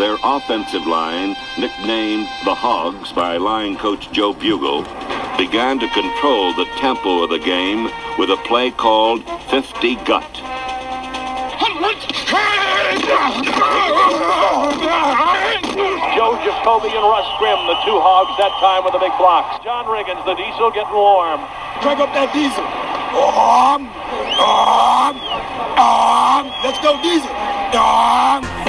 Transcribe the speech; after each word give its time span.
Their 0.00 0.16
offensive 0.24 0.86
line, 0.86 1.36
nicknamed 1.58 2.24
the 2.48 2.56
Hogs 2.56 3.12
by 3.12 3.36
line 3.36 3.76
coach 3.76 4.10
Joe 4.12 4.32
Bugel, 4.32 4.80
began 5.36 5.78
to 5.78 5.86
control 5.92 6.56
the 6.56 6.64
tempo 6.80 7.22
of 7.22 7.28
the 7.28 7.38
game 7.38 7.84
with 8.16 8.32
a 8.32 8.40
play 8.48 8.70
called 8.70 9.20
50 9.52 10.00
Gut. 10.08 10.24
Joe 16.16 16.32
Jacoby 16.48 16.96
and 16.96 17.04
Russ 17.04 17.28
Grimm, 17.36 17.60
the 17.68 17.76
two 17.84 18.00
hogs 18.00 18.32
that 18.40 18.56
time 18.56 18.88
with 18.88 18.96
the 18.96 19.04
big 19.04 19.12
blocks. 19.20 19.62
John 19.62 19.84
Riggins, 19.84 20.24
the 20.24 20.32
diesel 20.32 20.72
getting 20.72 20.96
warm. 20.96 21.44
Crank 21.84 22.00
up 22.00 22.08
that 22.16 22.32
diesel. 22.32 22.64
Um, 23.20 23.84
um, 24.40 25.20
um, 25.76 26.48
let's 26.64 26.80
go 26.80 26.96
diesel. 27.04 27.28
Um. 27.76 28.59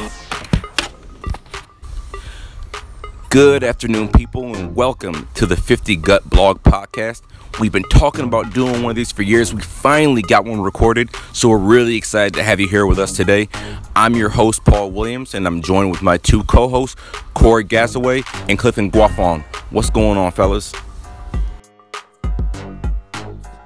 Good 3.32 3.64
afternoon, 3.64 4.10
people, 4.10 4.54
and 4.58 4.76
welcome 4.76 5.30
to 5.36 5.46
the 5.46 5.56
50 5.56 5.96
Gut 5.96 6.30
Blog 6.30 6.62
Podcast. 6.64 7.22
We've 7.62 7.72
been 7.72 7.84
talking 7.84 8.26
about 8.26 8.54
doing 8.54 8.84
one 8.84 8.90
of 8.90 8.98
these 8.98 9.14
for 9.14 9.22
years. 9.22 9.54
We 9.54 9.62
finally 9.62 10.22
got 10.22 10.44
one 10.44 10.60
recorded, 10.60 11.12
so 11.32 11.48
we're 11.48 11.58
really 11.58 11.96
excited 11.96 12.34
to 12.34 12.44
have 12.44 12.60
you 12.60 12.68
here 12.68 12.86
with 12.86 13.00
us 13.00 13.16
today. 13.16 13.48
I'm 13.96 14.16
your 14.16 14.28
host, 14.28 14.66
Paul 14.66 14.92
Williams, 14.92 15.34
and 15.34 15.48
I'm 15.48 15.62
joined 15.62 15.92
with 15.92 16.02
my 16.02 16.18
two 16.18 16.44
co 16.44 16.68
hosts, 16.68 17.00
Corey 17.34 17.64
Gasaway 17.64 18.26
and 18.50 18.60
Clifton 18.60 18.92
Guafon. 18.92 19.44
What's 19.70 19.90
going 19.90 20.18
on, 20.18 20.34
fellas? 20.34 20.74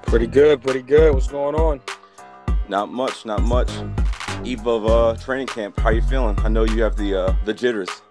Pretty 0.04 0.28
good, 0.28 0.62
pretty 0.62 0.84
good. 0.84 1.12
What's 1.12 1.28
going 1.28 1.56
on? 1.56 1.82
Not 2.70 2.92
much, 2.92 3.26
not 3.26 3.42
much. 3.42 3.72
Eve 4.44 4.68
of 4.68 4.86
uh, 4.86 5.16
training 5.20 5.48
camp. 5.48 5.80
How 5.80 5.90
you 5.90 6.04
feeling? 6.04 6.38
I 6.42 6.50
know 6.50 6.66
you 6.66 6.84
have 6.84 6.98
the 6.98 7.16
uh, 7.16 7.36
the 7.46 7.54
jitters. 7.56 8.04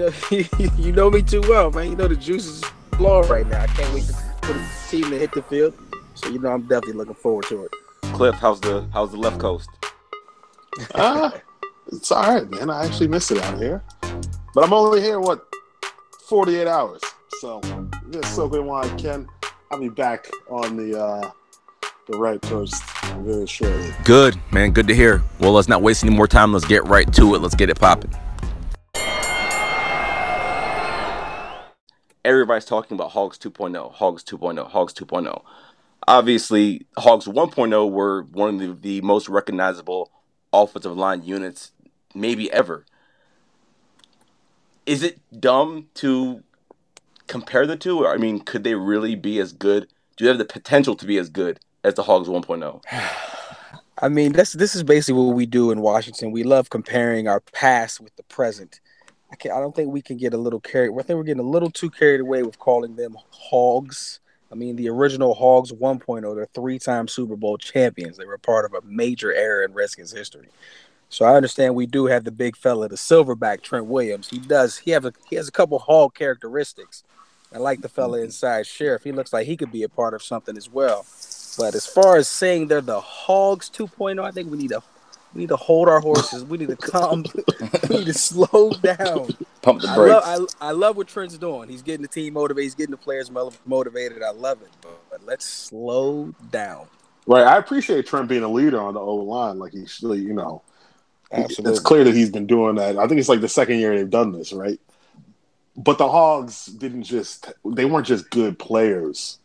You 0.00 0.06
know, 0.06 0.68
you 0.78 0.92
know 0.92 1.10
me 1.10 1.20
too 1.20 1.42
well, 1.42 1.70
man. 1.70 1.90
You 1.90 1.96
know 1.96 2.08
the 2.08 2.16
juice 2.16 2.46
is 2.46 2.64
flowing 2.92 3.28
right 3.28 3.46
now. 3.46 3.62
I 3.62 3.66
can't 3.66 3.92
wait 3.92 4.04
to, 4.04 4.14
for 4.14 4.54
the 4.54 4.68
team 4.88 5.10
to 5.10 5.18
hit 5.18 5.32
the 5.32 5.42
field. 5.42 5.74
So 6.14 6.30
you 6.30 6.38
know 6.38 6.48
I'm 6.48 6.62
definitely 6.62 6.94
looking 6.94 7.14
forward 7.14 7.44
to 7.48 7.64
it. 7.64 7.70
Cliff, 8.14 8.34
how's 8.36 8.60
the 8.60 8.88
how's 8.94 9.10
the 9.10 9.18
left 9.18 9.38
coast? 9.38 9.68
uh, 10.94 11.30
it's 11.92 12.10
all 12.10 12.34
right, 12.34 12.50
man. 12.50 12.70
I 12.70 12.86
actually 12.86 13.08
miss 13.08 13.30
it 13.30 13.42
out 13.42 13.58
here, 13.58 13.82
but 14.54 14.64
I'm 14.64 14.72
only 14.72 15.02
here 15.02 15.20
what 15.20 15.46
48 16.28 16.66
hours, 16.66 17.02
so 17.40 17.60
just 18.10 18.34
soak 18.34 18.54
in 18.54 18.64
while 18.64 18.90
I 18.90 18.96
can. 18.96 19.28
I'll 19.70 19.78
be 19.78 19.90
back 19.90 20.30
on 20.48 20.78
the 20.78 20.98
uh, 20.98 21.30
the 22.08 22.16
right 22.16 22.40
coast 22.40 22.82
very 23.18 23.46
shortly. 23.46 23.92
Good, 24.04 24.40
man. 24.50 24.70
Good 24.70 24.88
to 24.88 24.94
hear. 24.94 25.22
Well, 25.40 25.52
let's 25.52 25.68
not 25.68 25.82
waste 25.82 26.02
any 26.04 26.16
more 26.16 26.26
time. 26.26 26.54
Let's 26.54 26.66
get 26.66 26.86
right 26.86 27.12
to 27.12 27.34
it. 27.34 27.42
Let's 27.42 27.54
get 27.54 27.68
it 27.68 27.78
popping. 27.78 28.14
Everybody's 32.24 32.64
talking 32.64 32.94
about 32.94 33.12
Hogs 33.12 33.38
2.0, 33.38 33.92
Hogs 33.94 34.22
2.0, 34.22 34.70
Hogs 34.70 34.92
2.0. 34.92 35.42
Obviously, 36.06 36.86
Hogs 36.98 37.26
1.0 37.26 37.90
were 37.90 38.22
one 38.22 38.54
of 38.54 38.60
the, 38.60 38.98
the 38.98 39.00
most 39.00 39.28
recognizable 39.28 40.10
offensive 40.52 40.96
line 40.96 41.22
units 41.22 41.72
maybe 42.14 42.50
ever. 42.52 42.84
Is 44.86 45.02
it 45.02 45.18
dumb 45.38 45.88
to 45.94 46.42
compare 47.26 47.66
the 47.66 47.76
two? 47.76 48.06
I 48.06 48.16
mean, 48.16 48.40
could 48.40 48.64
they 48.64 48.74
really 48.74 49.14
be 49.14 49.38
as 49.38 49.52
good? 49.52 49.88
Do 50.16 50.24
they 50.24 50.30
have 50.30 50.38
the 50.38 50.44
potential 50.44 50.96
to 50.96 51.06
be 51.06 51.16
as 51.16 51.28
good 51.28 51.60
as 51.84 51.94
the 51.94 52.02
Hogs 52.02 52.28
1.0? 52.28 52.82
I 54.02 54.08
mean, 54.08 54.32
this 54.32 54.54
this 54.54 54.74
is 54.74 54.82
basically 54.82 55.22
what 55.22 55.36
we 55.36 55.44
do 55.44 55.70
in 55.70 55.82
Washington. 55.82 56.32
We 56.32 56.42
love 56.42 56.70
comparing 56.70 57.28
our 57.28 57.40
past 57.40 58.00
with 58.00 58.16
the 58.16 58.22
present. 58.22 58.80
I 59.30 59.36
can 59.36 59.52
I 59.52 59.60
don't 59.60 59.74
think 59.74 59.92
we 59.92 60.02
can 60.02 60.16
get 60.16 60.34
a 60.34 60.38
little 60.38 60.60
carried. 60.60 60.92
I 60.92 61.02
think 61.02 61.16
we're 61.16 61.24
getting 61.24 61.44
a 61.44 61.48
little 61.48 61.70
too 61.70 61.90
carried 61.90 62.20
away 62.20 62.42
with 62.42 62.58
calling 62.58 62.96
them 62.96 63.16
hogs. 63.30 64.20
I 64.52 64.56
mean, 64.56 64.74
the 64.74 64.88
original 64.88 65.34
Hogs 65.34 65.70
1.0, 65.70 66.34
they're 66.34 66.46
three-time 66.46 67.06
Super 67.06 67.36
Bowl 67.36 67.56
champions. 67.56 68.16
They 68.16 68.24
were 68.24 68.36
part 68.36 68.64
of 68.64 68.74
a 68.74 68.84
major 68.84 69.32
era 69.32 69.64
in 69.64 69.72
Redskins 69.72 70.10
history. 70.10 70.48
So 71.08 71.24
I 71.24 71.36
understand 71.36 71.76
we 71.76 71.86
do 71.86 72.06
have 72.06 72.24
the 72.24 72.32
big 72.32 72.56
fella, 72.56 72.88
the 72.88 72.96
silverback 72.96 73.62
Trent 73.62 73.86
Williams. 73.86 74.28
He 74.28 74.38
does. 74.38 74.78
He 74.78 74.90
have 74.92 75.04
a 75.04 75.12
he 75.28 75.36
has 75.36 75.48
a 75.48 75.52
couple 75.52 75.78
hog 75.78 76.14
characteristics. 76.14 77.04
I 77.52 77.58
like 77.58 77.80
the 77.80 77.88
fella 77.88 78.18
mm-hmm. 78.18 78.26
inside 78.26 78.64
Scherff. 78.64 79.02
He 79.02 79.10
looks 79.10 79.32
like 79.32 79.46
he 79.46 79.56
could 79.56 79.72
be 79.72 79.82
a 79.82 79.88
part 79.88 80.14
of 80.14 80.22
something 80.22 80.56
as 80.56 80.70
well. 80.70 81.04
But 81.58 81.74
as 81.74 81.84
far 81.84 82.16
as 82.16 82.28
saying 82.28 82.68
they're 82.68 82.80
the 82.80 83.00
Hogs 83.00 83.68
2.0, 83.70 84.22
I 84.22 84.30
think 84.30 84.50
we 84.50 84.58
need 84.58 84.70
to 84.70 84.82
we 85.34 85.40
need 85.42 85.48
to 85.50 85.56
hold 85.56 85.88
our 85.88 86.00
horses. 86.00 86.44
We 86.44 86.58
need 86.58 86.68
to 86.68 86.76
calm. 86.76 87.24
we 87.88 87.98
need 87.98 88.06
to 88.06 88.14
slow 88.14 88.72
down. 88.82 89.28
Pump 89.62 89.82
the 89.82 89.88
I 89.88 89.94
brakes. 89.94 90.26
love, 90.26 90.48
I, 90.60 90.68
I 90.68 90.70
love 90.72 90.96
what 90.96 91.08
Trent's 91.08 91.38
doing. 91.38 91.68
He's 91.68 91.82
getting 91.82 92.02
the 92.02 92.08
team 92.08 92.34
motivated. 92.34 92.64
He's 92.64 92.74
getting 92.74 92.90
the 92.90 92.96
players 92.96 93.30
motivated. 93.64 94.22
I 94.22 94.30
love 94.30 94.62
it. 94.62 94.70
But, 94.80 95.10
but 95.10 95.26
let's 95.26 95.44
slow 95.44 96.34
down. 96.50 96.86
Right, 97.26 97.46
I 97.46 97.58
appreciate 97.58 98.06
Trent 98.06 98.28
being 98.28 98.42
a 98.42 98.48
leader 98.48 98.80
on 98.80 98.94
the 98.94 99.00
O 99.00 99.14
line. 99.16 99.58
Like 99.58 99.72
he's 99.72 100.00
really, 100.02 100.18
you 100.18 100.32
know, 100.32 100.62
Absolutely. 101.30 101.72
it's 101.72 101.80
clear 101.80 102.04
that 102.04 102.14
he's 102.14 102.30
been 102.30 102.46
doing 102.46 102.76
that. 102.76 102.98
I 102.98 103.06
think 103.06 103.20
it's 103.20 103.28
like 103.28 103.40
the 103.40 103.48
second 103.48 103.78
year 103.78 103.96
they've 103.96 104.10
done 104.10 104.32
this, 104.32 104.52
right? 104.52 104.80
But 105.76 105.98
the 105.98 106.08
Hogs 106.08 106.66
didn't 106.66 107.04
just 107.04 107.52
they 107.64 107.84
weren't 107.84 108.06
just 108.06 108.30
good 108.30 108.58
players, 108.58 109.38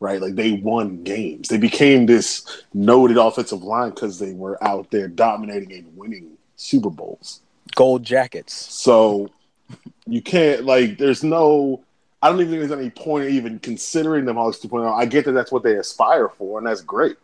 right? 0.00 0.20
Like 0.20 0.34
they 0.34 0.52
won 0.52 1.02
games. 1.02 1.48
They 1.48 1.58
became 1.58 2.06
this 2.06 2.62
noted 2.72 3.16
offensive 3.16 3.62
line 3.62 3.90
because 3.90 4.18
they 4.18 4.32
were 4.32 4.62
out 4.62 4.90
there 4.90 5.08
dominating 5.08 5.72
and 5.72 5.96
winning 5.96 6.36
Super 6.56 6.90
Bowls. 6.90 7.40
Gold 7.74 8.02
jackets. 8.02 8.54
So 8.54 9.30
you 10.06 10.22
can't 10.22 10.64
like 10.64 10.98
there's 10.98 11.22
no 11.22 11.82
I 12.22 12.28
don't 12.28 12.40
even 12.40 12.50
think 12.50 12.68
there's 12.68 12.80
any 12.80 12.90
point 12.90 13.26
of 13.26 13.30
even 13.30 13.60
considering 13.60 14.24
them 14.24 14.36
Hogs 14.36 14.58
2.0. 14.58 14.92
I 14.92 15.06
get 15.06 15.24
that 15.26 15.32
that's 15.32 15.52
what 15.52 15.62
they 15.62 15.76
aspire 15.76 16.28
for, 16.28 16.58
and 16.58 16.66
that's 16.66 16.80
great. 16.80 17.16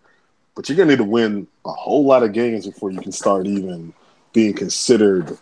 But 0.55 0.69
you're 0.69 0.77
gonna 0.77 0.91
need 0.91 0.99
to 0.99 1.05
win 1.05 1.49
a 1.65 1.73
whole 1.73 2.05
lot 2.05 2.23
of 2.23 2.33
games 2.33 2.67
before 2.67 2.93
you 2.93 3.01
can 3.01 3.11
start 3.11 3.47
even 3.47 3.93
being 4.33 4.55
considered, 4.55 5.37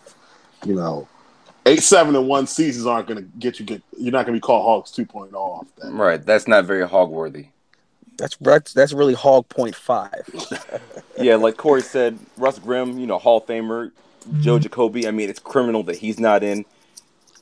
you 0.65 0.75
know, 0.75 1.07
eight 1.67 1.83
seven 1.83 2.15
and 2.17 2.27
one 2.27 2.47
seasons 2.47 2.87
aren't 2.87 3.07
gonna 3.09 3.23
get 3.23 3.59
you 3.61 3.67
get 3.67 3.83
you're 3.97 4.13
not 4.13 4.27
gonna 4.27 4.37
be 4.37 4.41
called 4.41 4.65
Hogs 4.65 4.91
2.0 4.93 5.33
off 5.35 5.67
that. 5.79 5.93
Right, 5.93 6.25
that's 6.25 6.49
not 6.49 6.65
very 6.65 6.87
hog 6.87 7.11
worthy. 7.11 7.49
That's 8.19 8.37
that's 8.37 8.73
that's 8.73 8.93
really 8.93 9.15
hog 9.15 9.49
point 9.49 9.75
five. 9.75 10.29
yeah, 11.19 11.37
like 11.37 11.57
Corey 11.57 11.83
said, 11.83 12.19
Russ 12.37 12.59
Grimm, 12.59 12.99
you 12.99 13.07
know, 13.07 13.19
Hall 13.19 13.39
of 13.39 13.47
Famer, 13.47 13.91
Joe 14.41 14.55
mm-hmm. 14.55 14.63
Jacoby. 14.63 15.09
I 15.09 15.11
mean, 15.11 15.31
it's 15.31 15.41
criminal 15.41 15.83
that 15.85 15.97
he's 15.97 16.21
not 16.21 16.43
in. 16.43 16.65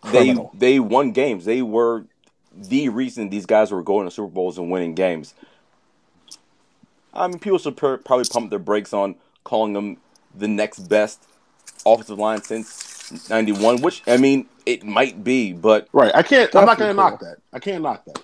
Criminal. 0.00 0.50
They 0.54 0.72
they 0.72 0.80
won 0.80 1.12
games. 1.12 1.44
They 1.44 1.62
were 1.62 2.04
the 2.54 2.88
reason 2.88 3.30
these 3.30 3.46
guys 3.46 3.72
were 3.72 3.82
going 3.82 4.06
to 4.06 4.10
Super 4.10 4.28
Bowls 4.28 4.58
and 4.58 4.70
winning 4.70 4.94
games. 4.94 5.34
I 7.12 7.26
mean, 7.26 7.38
people 7.38 7.58
should 7.58 7.76
pr- 7.76 7.96
probably 7.96 8.24
pump 8.30 8.50
their 8.50 8.58
brakes 8.58 8.92
on 8.92 9.16
calling 9.44 9.72
them 9.72 9.96
the 10.34 10.48
next 10.48 10.80
best 10.80 11.24
offensive 11.84 12.18
line 12.18 12.42
since 12.42 12.89
'91, 13.28 13.80
which 13.82 14.02
I 14.06 14.16
mean, 14.16 14.46
it 14.66 14.84
might 14.84 15.22
be, 15.24 15.52
but 15.52 15.88
Right. 15.92 16.12
I 16.14 16.22
can't 16.22 16.54
I'm 16.54 16.64
not 16.64 16.78
gonna 16.78 16.94
knock 16.94 17.20
that. 17.20 17.36
I 17.52 17.58
can't 17.58 17.82
knock 17.82 18.04
that. 18.06 18.20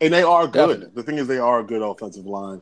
And 0.00 0.12
they 0.12 0.22
are 0.22 0.46
good. 0.46 0.52
Definitely. 0.52 0.90
The 0.94 1.02
thing 1.02 1.18
is 1.18 1.26
they 1.28 1.38
are 1.38 1.60
a 1.60 1.64
good 1.64 1.82
offensive 1.82 2.26
line. 2.26 2.60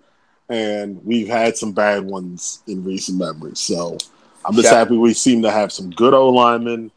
And 0.49 1.04
we've 1.04 1.28
had 1.28 1.56
some 1.56 1.72
bad 1.72 2.04
ones 2.04 2.62
in 2.66 2.84
recent 2.84 3.19
memory. 3.19 3.53
So 3.54 3.97
I'm 4.44 4.54
just 4.54 4.65
Yeah. 4.70 4.78
happy 4.78 4.97
we 4.97 5.15
seem 5.15 5.43
to 5.43 5.50
have 5.50 5.72
some 5.72 5.91
good 5.91 6.12
O 6.12 6.28
linemen. 6.28 6.91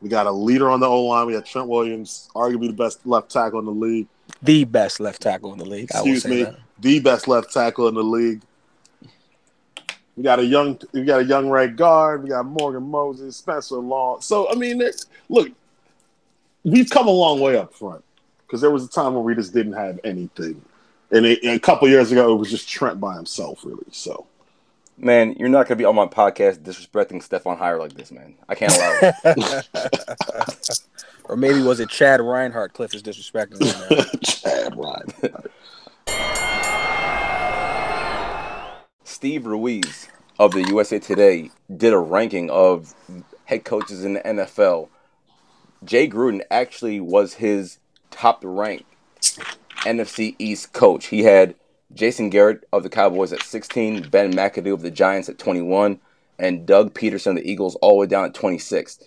We 0.00 0.08
got 0.08 0.26
a 0.26 0.30
leader 0.30 0.70
on 0.70 0.80
the 0.80 0.86
O 0.86 1.04
line. 1.04 1.26
We 1.26 1.32
got 1.34 1.44
Trent 1.44 1.68
Williams, 1.68 2.28
arguably 2.34 2.68
the 2.68 2.72
best 2.72 3.04
left 3.06 3.30
tackle 3.30 3.58
in 3.58 3.66
the 3.66 3.72
league. 3.72 4.06
The 4.42 4.64
best 4.64 5.00
left 5.00 5.20
tackle 5.22 5.52
in 5.52 5.58
the 5.58 5.64
league. 5.64 5.90
I 5.94 6.00
will 6.00 6.08
Excuse 6.12 6.22
say 6.22 6.28
me, 6.30 6.42
that. 6.44 6.56
the 6.80 7.00
best 7.00 7.28
left 7.28 7.52
tackle 7.52 7.88
in 7.88 7.94
the 7.94 8.02
league. 8.04 8.42
We 10.18 10.24
got 10.24 10.40
a 10.40 10.44
young, 10.44 10.76
we 10.90 11.04
got 11.04 11.20
a 11.20 11.24
young 11.24 11.48
right 11.48 11.74
guard. 11.74 12.24
We 12.24 12.30
got 12.30 12.44
Morgan 12.44 12.82
Moses, 12.82 13.36
Spencer 13.36 13.76
Long. 13.76 14.20
So 14.20 14.50
I 14.50 14.56
mean, 14.56 14.82
look, 15.28 15.48
we've 16.64 16.90
come 16.90 17.06
a 17.06 17.12
long 17.12 17.38
way 17.38 17.56
up 17.56 17.72
front 17.72 18.02
because 18.44 18.60
there 18.60 18.72
was 18.72 18.84
a 18.84 18.88
time 18.88 19.14
when 19.14 19.22
we 19.22 19.36
just 19.36 19.54
didn't 19.54 19.74
have 19.74 20.00
anything, 20.02 20.60
and 21.12 21.24
it, 21.24 21.44
a 21.44 21.60
couple 21.60 21.88
years 21.88 22.10
ago 22.10 22.32
it 22.32 22.36
was 22.36 22.50
just 22.50 22.68
Trent 22.68 22.98
by 22.98 23.14
himself, 23.14 23.64
really. 23.64 23.86
So 23.92 24.26
man, 24.96 25.36
you're 25.38 25.48
not 25.48 25.68
gonna 25.68 25.76
be 25.76 25.84
on 25.84 25.94
my 25.94 26.06
podcast 26.06 26.64
disrespecting 26.64 27.22
Stephon 27.24 27.56
Heyer 27.56 27.78
like 27.78 27.92
this, 27.92 28.10
man. 28.10 28.34
I 28.48 28.56
can't 28.56 28.74
allow 28.74 28.98
it. 29.24 30.80
or 31.22 31.36
maybe 31.36 31.62
was 31.62 31.78
it 31.78 31.90
Chad 31.90 32.18
Rinehart? 32.18 32.72
Cliff 32.72 32.92
is 32.92 33.04
disrespecting 33.04 33.62
him. 33.62 34.04
Chad 34.24 34.76
Ryan. 34.76 36.47
Steve 39.08 39.46
Ruiz 39.46 40.06
of 40.38 40.52
the 40.52 40.68
USA 40.68 40.98
Today 40.98 41.50
did 41.74 41.94
a 41.94 41.98
ranking 41.98 42.50
of 42.50 42.94
head 43.46 43.64
coaches 43.64 44.04
in 44.04 44.12
the 44.14 44.20
NFL. 44.20 44.90
Jay 45.82 46.06
Gruden 46.06 46.42
actually 46.50 47.00
was 47.00 47.34
his 47.34 47.78
top 48.10 48.40
ranked 48.44 48.84
NFC 49.78 50.36
East 50.38 50.74
coach. 50.74 51.06
He 51.06 51.22
had 51.22 51.54
Jason 51.94 52.28
Garrett 52.28 52.68
of 52.70 52.82
the 52.82 52.90
Cowboys 52.90 53.32
at 53.32 53.42
16, 53.42 54.10
Ben 54.10 54.34
McAdoo 54.34 54.74
of 54.74 54.82
the 54.82 54.90
Giants 54.90 55.30
at 55.30 55.38
21, 55.38 56.00
and 56.38 56.66
Doug 56.66 56.92
Pederson, 56.92 57.30
of 57.30 57.36
the 57.36 57.50
Eagles, 57.50 57.76
all 57.76 57.92
the 57.92 57.96
way 57.96 58.06
down 58.06 58.26
at 58.26 58.34
26. 58.34 59.00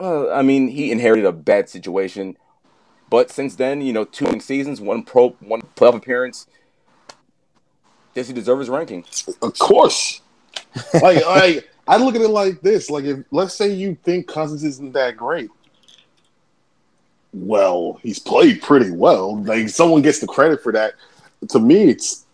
Uh, 0.00 0.30
I 0.30 0.40
mean, 0.40 0.68
he 0.68 0.90
inherited 0.90 1.26
a 1.26 1.32
bad 1.32 1.68
situation, 1.68 2.38
but 3.10 3.30
since 3.30 3.56
then, 3.56 3.82
you 3.82 3.92
know, 3.92 4.04
two 4.04 4.40
seasons, 4.40 4.80
one 4.80 5.02
pro, 5.02 5.30
one 5.40 5.60
playoff 5.76 5.94
appearance. 5.94 6.46
Does 8.18 8.26
he 8.26 8.34
deserve 8.34 8.58
his 8.58 8.68
ranking? 8.68 9.04
Of 9.42 9.56
course. 9.60 10.22
like, 11.02 11.24
like 11.24 11.70
I 11.86 11.98
look 11.98 12.16
at 12.16 12.20
it 12.20 12.30
like 12.30 12.60
this: 12.62 12.90
like, 12.90 13.04
if 13.04 13.20
let's 13.30 13.54
say 13.54 13.72
you 13.72 13.96
think 14.02 14.26
Cousins 14.26 14.64
isn't 14.64 14.92
that 14.94 15.16
great, 15.16 15.50
well, 17.32 18.00
he's 18.02 18.18
played 18.18 18.60
pretty 18.60 18.90
well. 18.90 19.40
Like, 19.44 19.68
someone 19.68 20.02
gets 20.02 20.18
the 20.18 20.26
credit 20.26 20.64
for 20.64 20.72
that. 20.72 20.94
To 21.50 21.60
me, 21.60 21.90
it's 21.90 22.26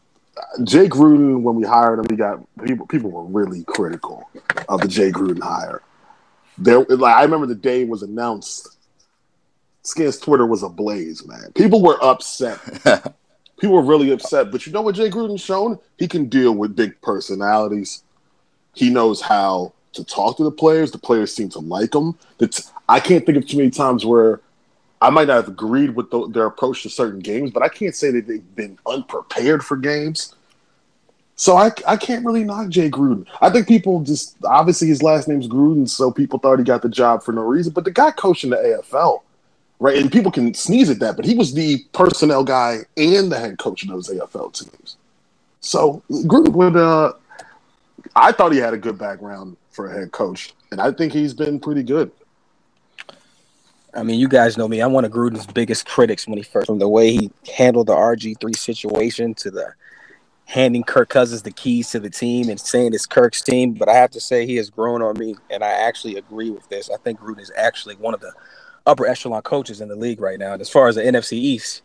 Jay 0.62 0.88
Gruden. 0.88 1.42
When 1.42 1.54
we 1.54 1.64
hired 1.64 1.98
him, 1.98 2.06
we 2.08 2.16
got 2.16 2.40
people. 2.64 2.86
People 2.86 3.10
were 3.10 3.25
really 3.25 3.62
critical 3.64 4.31
of 4.70 4.81
the 4.81 4.88
Jay 4.88 5.12
Gruden 5.12 5.42
hire. 5.42 5.82
There, 6.56 6.81
like, 6.81 7.14
I 7.14 7.25
remember 7.25 7.46
the 7.46 7.54
day 7.54 7.82
it 7.82 7.88
was 7.88 8.02
announced. 8.02 8.78
Skins 9.82 10.19
Twitter 10.19 10.46
was 10.46 10.62
ablaze, 10.62 11.26
man. 11.26 11.52
People 11.52 11.82
were 11.82 12.02
upset. 12.02 12.58
People 13.58 13.76
were 13.76 13.82
really 13.82 14.10
upset. 14.10 14.50
But 14.50 14.66
you 14.66 14.72
know 14.72 14.82
what 14.82 14.94
Jay 14.94 15.10
Gruden's 15.10 15.40
shown? 15.40 15.78
He 15.98 16.08
can 16.08 16.26
deal 16.26 16.52
with 16.52 16.76
big 16.76 17.00
personalities. 17.00 18.02
He 18.74 18.90
knows 18.90 19.20
how 19.20 19.72
to 19.92 20.04
talk 20.04 20.36
to 20.36 20.44
the 20.44 20.50
players. 20.50 20.90
The 20.90 20.98
players 20.98 21.34
seem 21.34 21.48
to 21.50 21.60
like 21.60 21.94
him. 21.94 22.18
That's 22.38 22.72
I 22.88 23.00
can't 23.00 23.24
think 23.24 23.38
of 23.38 23.46
too 23.46 23.56
many 23.56 23.70
times 23.70 24.04
where 24.04 24.40
I 25.00 25.10
might 25.10 25.28
not 25.28 25.36
have 25.36 25.48
agreed 25.48 25.94
with 25.94 26.10
the, 26.10 26.28
their 26.28 26.46
approach 26.46 26.82
to 26.82 26.88
certain 26.88 27.20
games, 27.20 27.50
but 27.50 27.62
I 27.62 27.68
can't 27.68 27.94
say 27.94 28.10
that 28.10 28.26
they've 28.26 28.56
been 28.56 28.78
unprepared 28.86 29.64
for 29.64 29.76
games. 29.76 30.34
So 31.36 31.56
I, 31.56 31.72
I 31.86 31.96
can't 31.96 32.24
really 32.24 32.44
knock 32.44 32.68
Jay 32.68 32.88
Gruden. 32.88 33.26
I 33.40 33.50
think 33.50 33.66
people 33.66 34.00
just 34.02 34.36
obviously 34.44 34.88
his 34.88 35.02
last 35.02 35.26
name's 35.28 35.48
Gruden, 35.48 35.88
so 35.88 36.10
people 36.10 36.38
thought 36.38 36.58
he 36.58 36.64
got 36.64 36.82
the 36.82 36.88
job 36.88 37.22
for 37.22 37.32
no 37.32 37.42
reason. 37.42 37.72
But 37.72 37.84
the 37.84 37.90
guy 37.90 38.12
coaching 38.12 38.50
the 38.50 38.56
AFL, 38.56 39.20
right? 39.78 39.98
And 39.98 40.10
people 40.10 40.30
can 40.30 40.54
sneeze 40.54 40.90
at 40.90 40.98
that, 41.00 41.16
but 41.16 41.24
he 41.24 41.34
was 41.34 41.52
the 41.54 41.84
personnel 41.92 42.44
guy 42.44 42.80
and 42.96 43.30
the 43.30 43.38
head 43.38 43.58
coach 43.58 43.82
of 43.82 43.88
those 43.88 44.08
AFL 44.08 44.52
teams. 44.52 44.96
So 45.60 46.02
Gruden 46.10 46.52
would. 46.52 46.76
Uh, 46.76 47.14
I 48.14 48.32
thought 48.32 48.52
he 48.52 48.58
had 48.58 48.74
a 48.74 48.78
good 48.78 48.98
background 48.98 49.56
for 49.70 49.90
a 49.90 49.92
head 49.92 50.12
coach, 50.12 50.52
and 50.70 50.80
I 50.80 50.92
think 50.92 51.12
he's 51.12 51.34
been 51.34 51.58
pretty 51.58 51.82
good. 51.82 52.10
I 53.94 54.02
mean, 54.02 54.18
you 54.18 54.28
guys 54.28 54.58
know 54.58 54.66
me. 54.68 54.80
I'm 54.80 54.92
one 54.92 55.04
of 55.04 55.12
Gruden's 55.12 55.46
biggest 55.46 55.86
critics 55.86 56.26
when 56.26 56.36
he 56.36 56.42
first, 56.44 56.66
from 56.66 56.78
the 56.78 56.88
way 56.88 57.12
he 57.12 57.30
handled 57.56 57.86
the 57.86 57.94
RG3 57.94 58.56
situation 58.56 59.34
to 59.34 59.50
the 59.50 59.72
handing 60.46 60.82
Kirk 60.82 61.08
Cousins 61.08 61.42
the 61.42 61.50
keys 61.50 61.90
to 61.90 62.00
the 62.00 62.10
team 62.10 62.48
and 62.50 62.60
saying 62.60 62.92
it's 62.92 63.06
Kirk's 63.06 63.40
team. 63.40 63.72
But 63.72 63.88
I 63.88 63.94
have 63.94 64.10
to 64.10 64.20
say, 64.20 64.46
he 64.46 64.56
has 64.56 64.68
grown 64.68 65.00
on 65.00 65.18
me, 65.18 65.36
and 65.50 65.62
I 65.64 65.70
actually 65.70 66.16
agree 66.16 66.50
with 66.50 66.68
this. 66.68 66.90
I 66.90 66.96
think 66.98 67.20
Gruden 67.20 67.40
is 67.40 67.52
actually 67.56 67.96
one 67.96 68.14
of 68.14 68.20
the 68.20 68.32
upper 68.86 69.06
echelon 69.06 69.42
coaches 69.42 69.81
in 69.81 69.88
the 69.88 69.96
league 69.96 70.20
right 70.20 70.38
now. 70.38 70.52
And 70.52 70.60
as 70.60 70.70
far 70.70 70.88
as 70.88 70.96
the 70.96 71.02
NFC 71.02 71.32
East, 71.32 71.82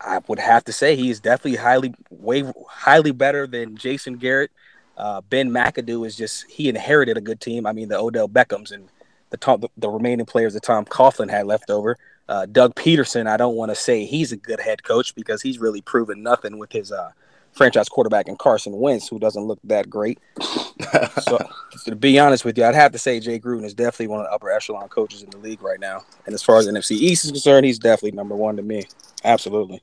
I 0.00 0.20
would 0.28 0.38
have 0.38 0.64
to 0.64 0.72
say 0.72 0.96
he 0.96 1.10
is 1.10 1.20
definitely 1.20 1.56
highly, 1.56 1.94
way 2.10 2.44
highly 2.68 3.12
better 3.12 3.46
than 3.46 3.76
Jason 3.76 4.16
Garrett. 4.16 4.50
Uh, 4.96 5.20
ben 5.20 5.50
McAdoo 5.50 6.06
is 6.06 6.16
just 6.16 6.50
he 6.50 6.68
inherited 6.68 7.16
a 7.16 7.20
good 7.20 7.40
team. 7.40 7.66
I 7.66 7.72
mean, 7.72 7.88
the 7.88 7.98
Odell 7.98 8.28
Beckhams 8.28 8.72
and 8.72 8.88
the 9.30 9.36
Tom, 9.36 9.62
the, 9.76 9.90
remaining 9.90 10.26
players 10.26 10.54
that 10.54 10.62
Tom 10.62 10.84
Coughlin 10.84 11.30
had 11.30 11.46
left 11.46 11.70
over. 11.70 11.96
Uh, 12.28 12.46
Doug 12.46 12.74
Pederson, 12.74 13.26
I 13.26 13.36
don't 13.36 13.56
want 13.56 13.70
to 13.70 13.74
say 13.74 14.04
he's 14.04 14.32
a 14.32 14.36
good 14.36 14.60
head 14.60 14.82
coach 14.82 15.14
because 15.14 15.42
he's 15.42 15.58
really 15.58 15.80
proven 15.80 16.22
nothing 16.22 16.58
with 16.58 16.72
his 16.72 16.92
uh, 16.92 17.10
franchise 17.56 17.88
quarterback 17.88 18.28
and 18.28 18.38
Carson 18.38 18.76
Wentz, 18.78 19.08
who 19.08 19.18
doesn't 19.18 19.42
look 19.42 19.58
that 19.64 19.88
great. 19.88 20.18
so, 20.40 21.10
so, 21.20 21.48
to 21.86 21.96
be 21.96 22.18
honest 22.18 22.44
with 22.44 22.56
you, 22.58 22.64
I'd 22.64 22.74
have 22.74 22.92
to 22.92 22.98
say 22.98 23.18
Jay 23.18 23.38
Gruden 23.38 23.64
is 23.64 23.74
definitely 23.74 24.08
one 24.08 24.20
of 24.20 24.26
the 24.26 24.32
upper 24.32 24.50
echelon 24.50 24.88
coaches 24.88 25.22
in 25.22 25.30
the 25.30 25.38
league 25.38 25.62
right 25.62 25.80
now. 25.80 26.02
And 26.26 26.34
as 26.34 26.42
far 26.42 26.58
as 26.58 26.68
NFC 26.68 26.92
East 26.92 27.24
is 27.24 27.32
concerned, 27.32 27.66
he's 27.66 27.78
definitely 27.78 28.12
number 28.12 28.36
one 28.36 28.56
to 28.56 28.62
me. 28.62 28.84
Absolutely. 29.24 29.82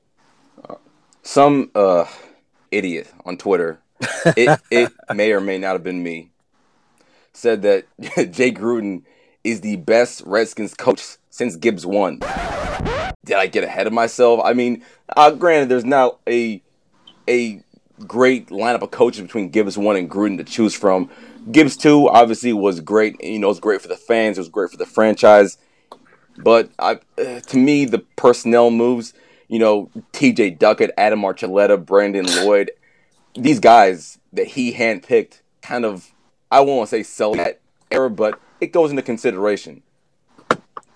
Some 1.22 1.70
uh, 1.74 2.04
idiot 2.70 3.12
on 3.24 3.36
Twitter, 3.36 3.80
it, 4.36 4.60
it 4.70 4.92
may 5.14 5.32
or 5.32 5.40
may 5.40 5.58
not 5.58 5.72
have 5.72 5.82
been 5.82 6.02
me, 6.02 6.30
said 7.32 7.62
that 7.62 7.86
Jay 8.00 8.52
Gruden 8.52 9.02
is 9.42 9.62
the 9.62 9.76
best 9.76 10.22
Redskins 10.24 10.74
coach 10.74 11.16
since 11.30 11.56
Gibbs 11.56 11.84
won. 11.84 12.20
Did 13.24 13.36
I 13.36 13.46
get 13.46 13.64
ahead 13.64 13.86
of 13.86 13.92
myself? 13.92 14.40
I 14.44 14.52
mean, 14.52 14.84
uh, 15.16 15.30
granted, 15.30 15.70
there's 15.70 15.84
now 15.84 16.18
a 16.28 16.62
a 17.26 17.63
great 18.06 18.48
lineup 18.48 18.82
of 18.82 18.90
coaches 18.90 19.22
between 19.22 19.50
Gibbs 19.50 19.78
one 19.78 19.96
and 19.96 20.10
Gruden 20.10 20.38
to 20.38 20.44
choose 20.44 20.74
from. 20.74 21.10
Gibbs 21.50 21.76
two 21.76 22.08
obviously 22.08 22.52
was 22.52 22.80
great. 22.80 23.22
You 23.22 23.38
know, 23.38 23.48
it 23.48 23.50
was 23.50 23.60
great 23.60 23.82
for 23.82 23.88
the 23.88 23.96
fans. 23.96 24.38
It 24.38 24.40
was 24.40 24.48
great 24.48 24.70
for 24.70 24.76
the 24.76 24.86
franchise. 24.86 25.58
But 26.36 26.70
I, 26.78 26.98
uh, 27.18 27.40
to 27.40 27.56
me, 27.56 27.84
the 27.84 28.00
personnel 28.16 28.70
moves. 28.70 29.14
You 29.46 29.58
know, 29.58 29.90
T.J. 30.12 30.50
Duckett, 30.52 30.90
Adam 30.96 31.20
Archuleta, 31.20 31.84
Brandon 31.84 32.26
Lloyd, 32.26 32.70
these 33.34 33.60
guys 33.60 34.18
that 34.32 34.48
he 34.48 34.72
handpicked, 34.72 35.42
kind 35.60 35.84
of, 35.84 36.12
I 36.50 36.60
won't 36.60 36.88
say 36.88 37.02
sell 37.02 37.34
that 37.34 37.60
era, 37.90 38.08
but 38.08 38.40
it 38.60 38.72
goes 38.72 38.90
into 38.90 39.02
consideration. 39.02 39.82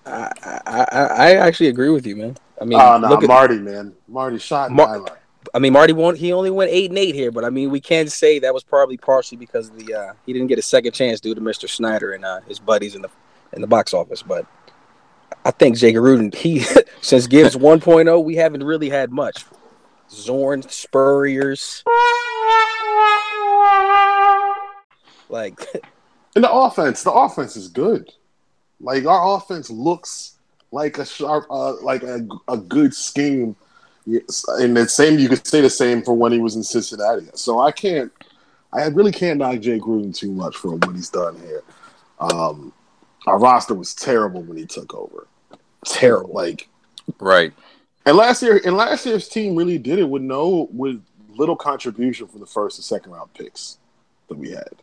I, 0.05 0.31
I, 0.65 0.85
I 0.91 1.31
actually 1.35 1.67
agree 1.69 1.89
with 1.89 2.07
you, 2.07 2.15
man. 2.15 2.37
I 2.59 2.65
mean, 2.65 2.79
oh, 2.81 2.97
no, 2.97 3.21
Marty, 3.21 3.55
at, 3.55 3.61
man, 3.61 3.95
Marty 4.07 4.39
shot 4.39 4.71
Mar- 4.71 5.05
I 5.53 5.59
mean, 5.59 5.73
Marty 5.73 5.93
won't. 5.93 6.17
He 6.17 6.31
only 6.31 6.51
went 6.51 6.71
eight 6.71 6.91
and 6.91 6.97
eight 6.97 7.15
here, 7.15 7.31
but 7.31 7.43
I 7.43 7.49
mean, 7.49 7.71
we 7.71 7.79
can 7.79 8.07
say 8.07 8.39
that 8.39 8.53
was 8.53 8.63
probably 8.63 8.97
partially 8.97 9.37
because 9.37 9.69
the 9.71 9.93
uh, 9.93 10.13
he 10.25 10.33
didn't 10.33 10.47
get 10.47 10.59
a 10.59 10.63
second 10.63 10.93
chance 10.93 11.19
due 11.19 11.33
to 11.33 11.41
Mr. 11.41 11.67
Snyder 11.67 12.13
and 12.13 12.23
uh, 12.23 12.41
his 12.41 12.59
buddies 12.59 12.95
in 12.95 13.01
the 13.01 13.09
in 13.53 13.61
the 13.61 13.67
box 13.67 13.93
office. 13.93 14.21
But 14.21 14.45
I 15.45 15.51
think 15.51 15.77
Jake 15.77 15.95
Gruden, 15.95 16.33
he 16.33 16.59
since 17.01 17.27
Gibbs 17.27 17.55
1.0, 17.57 18.23
we 18.23 18.35
haven't 18.35 18.63
really 18.63 18.89
had 18.89 19.11
much. 19.11 19.45
Zorn, 20.11 20.63
Spurriers, 20.63 21.83
like 25.29 25.59
in 26.35 26.41
the 26.41 26.51
offense, 26.51 27.03
the 27.03 27.11
offense 27.11 27.55
is 27.55 27.67
good. 27.67 28.11
Like 28.81 29.05
our 29.05 29.37
offense 29.37 29.69
looks 29.69 30.37
like 30.71 30.97
a 30.97 31.05
sharp, 31.05 31.45
uh, 31.49 31.81
like 31.81 32.03
a, 32.03 32.27
a 32.47 32.57
good 32.57 32.93
scheme. 32.93 33.55
Yes. 34.09 34.43
And 34.47 34.75
the 34.75 34.87
same, 34.87 35.19
you 35.19 35.29
could 35.29 35.45
say 35.45 35.61
the 35.61 35.69
same 35.69 36.01
for 36.01 36.13
when 36.13 36.31
he 36.31 36.39
was 36.39 36.55
in 36.55 36.63
Cincinnati. 36.63 37.27
So 37.35 37.59
I 37.59 37.71
can't, 37.71 38.11
I 38.73 38.87
really 38.87 39.11
can't 39.11 39.37
knock 39.37 39.59
Jay 39.59 39.79
Gruden 39.79 40.15
too 40.15 40.31
much 40.31 40.55
for 40.55 40.71
what 40.71 40.95
he's 40.95 41.09
done 41.09 41.39
here. 41.39 41.63
Um, 42.19 42.73
our 43.27 43.39
roster 43.39 43.75
was 43.75 43.93
terrible 43.93 44.41
when 44.41 44.57
he 44.57 44.65
took 44.65 44.93
over. 44.95 45.27
Terrible, 45.85 46.33
like 46.33 46.67
right. 47.19 47.53
And 48.05 48.17
last 48.17 48.41
year, 48.41 48.59
and 48.65 48.75
last 48.75 49.05
year's 49.05 49.29
team 49.29 49.55
really 49.55 49.77
did 49.77 49.99
it 49.99 50.09
with 50.09 50.21
no, 50.21 50.67
with 50.71 51.03
little 51.35 51.55
contribution 51.55 52.27
from 52.27 52.39
the 52.39 52.45
first 52.45 52.77
and 52.77 52.85
second 52.85 53.11
round 53.11 53.33
picks 53.33 53.77
that 54.27 54.37
we 54.37 54.49
had. 54.51 54.73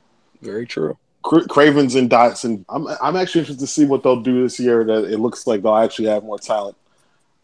Very 0.40 0.66
true. 0.66 0.96
Cravens 1.22 1.96
and 1.96 2.08
Doctson. 2.08 2.64
I'm 2.68 2.86
I'm 3.02 3.16
actually 3.16 3.40
interested 3.40 3.60
to 3.60 3.66
see 3.66 3.84
what 3.84 4.02
they'll 4.02 4.22
do 4.22 4.42
this 4.42 4.60
year. 4.60 4.84
That 4.84 5.04
it 5.04 5.18
looks 5.18 5.46
like 5.46 5.62
they'll 5.62 5.74
actually 5.74 6.08
have 6.08 6.22
more 6.22 6.38
talent, 6.38 6.76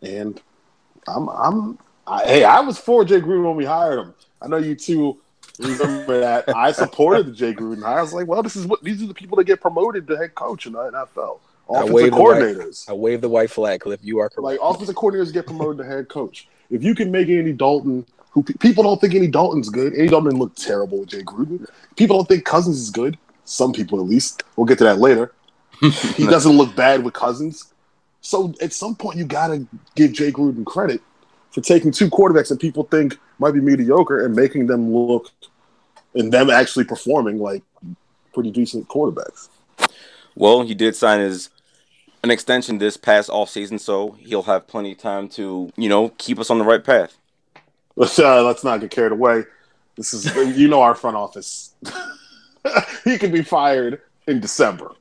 and 0.03 0.41
I'm 1.07 1.29
I'm 1.29 1.79
I, 2.07 2.25
hey 2.25 2.45
I 2.45 2.61
was 2.61 2.79
for 2.79 3.05
Jay 3.05 3.21
Gruden 3.21 3.45
when 3.45 3.57
we 3.57 3.65
hired 3.65 3.99
him. 3.99 4.15
I 4.41 4.49
know 4.49 4.57
you 4.57 4.75
two 4.75 5.19
remember 5.59 6.21
that. 6.21 6.55
I 6.55 6.73
supported 6.73 7.27
the 7.27 7.33
Jay 7.33 7.53
Gruden. 7.53 7.85
I 7.85 8.01
was 8.01 8.13
like, 8.13 8.27
well, 8.27 8.43
this 8.43 8.57
is 8.57 8.67
what 8.67 8.83
these 8.83 9.03
are 9.03 9.07
the 9.07 9.15
people 9.15 9.37
that 9.37 9.45
get 9.45 9.61
promoted 9.61 10.07
to 10.09 10.17
head 10.17 10.35
coach 10.35 10.67
in 10.67 10.73
the 10.73 10.79
NFL. 10.79 11.41
Offensive 11.69 12.11
coordinators. 12.11 12.89
I 12.89 12.93
wave 12.93 13.21
the 13.21 13.29
white 13.29 13.51
flag, 13.51 13.81
Cliff. 13.81 14.01
You 14.03 14.19
are 14.19 14.29
correct. 14.29 14.43
Like 14.43 14.59
offensive 14.63 14.95
coordinators 14.95 15.33
get 15.33 15.47
promoted 15.47 15.79
to 15.79 15.85
head 15.85 16.09
coach. 16.09 16.49
If 16.71 16.83
you 16.83 16.95
can 16.95 17.11
make 17.11 17.29
Andy 17.29 17.53
Dalton, 17.53 18.07
who 18.31 18.43
people 18.43 18.83
don't 18.83 19.01
think 19.01 19.15
Andy 19.15 19.29
Dalton's 19.29 19.69
good. 19.69 19.93
Andy 19.95 20.09
Dalton 20.09 20.39
looked 20.39 20.61
terrible 20.61 21.01
with 21.01 21.11
Jay 21.11 21.23
Gruden. 21.23 21.69
People 21.97 22.17
don't 22.17 22.29
think 22.29 22.45
Cousins 22.45 22.79
is 22.81 22.91
good. 22.91 23.19
Some 23.45 23.73
people, 23.73 24.01
at 24.01 24.07
least. 24.07 24.43
We'll 24.57 24.67
get 24.67 24.79
to 24.79 24.85
that 24.85 24.99
later. 24.99 25.33
he 25.81 26.27
doesn't 26.27 26.53
look 26.53 26.75
bad 26.75 27.05
with 27.05 27.13
Cousins. 27.13 27.73
So 28.23 28.55
at 28.61 28.73
some 28.73 28.95
point, 28.95 29.19
you 29.19 29.25
got 29.25 29.49
to 29.49 29.67
give 29.95 30.13
Jay 30.13 30.33
Gruden 30.33 30.65
credit 30.65 31.03
for 31.51 31.61
taking 31.61 31.91
two 31.91 32.09
quarterbacks 32.09 32.49
that 32.49 32.61
people 32.61 32.85
think 32.85 33.19
might 33.39 33.53
be 33.53 33.61
mediocre 33.61 34.25
and 34.25 34.35
making 34.35 34.69
them 34.69 34.95
look 34.95 35.31
and 36.15 36.33
them 36.33 36.49
actually 36.49 36.85
performing 36.85 37.39
like 37.39 37.63
pretty 38.33 38.51
decent 38.51 38.89
quarterbacks. 38.89 39.49
Well, 40.35 40.63
he 40.63 40.75
did 40.75 40.97
sign 40.97 41.21
his 41.21 41.51
an 42.23 42.31
extension 42.31 42.79
this 42.79 42.97
past 42.97 43.29
off 43.29 43.51
season, 43.51 43.81
so 43.81 44.13
he'll 44.21 44.45
have 44.45 44.69
plenty 44.69 44.93
of 44.93 44.99
time 44.99 45.29
to 45.31 45.71
you 45.77 45.89
know 45.89 46.11
keep 46.11 46.39
us 46.39 46.49
on 46.49 46.59
the 46.59 46.65
right 46.65 46.83
path. 46.83 47.19
Let's 47.97 48.19
uh, 48.19 48.45
let's 48.45 48.63
not 48.63 48.81
get 48.81 48.91
carried 48.93 49.13
away. 49.13 49.45
This 49.97 50.15
is 50.15 50.35
you 50.57 50.69
know 50.69 50.81
our 50.81 50.95
front 50.95 51.17
office. 51.17 51.75
he 53.05 53.19
could 53.19 53.33
be 53.33 53.43
fired 53.43 54.01
in 54.29 54.39
December. 54.41 54.93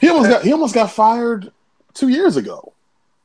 He 0.00 0.08
almost 0.08 0.30
got 0.30 0.42
he 0.44 0.52
almost 0.52 0.74
got 0.74 0.92
fired 0.92 1.50
two 1.96 2.08
years 2.08 2.36
ago. 2.36 2.72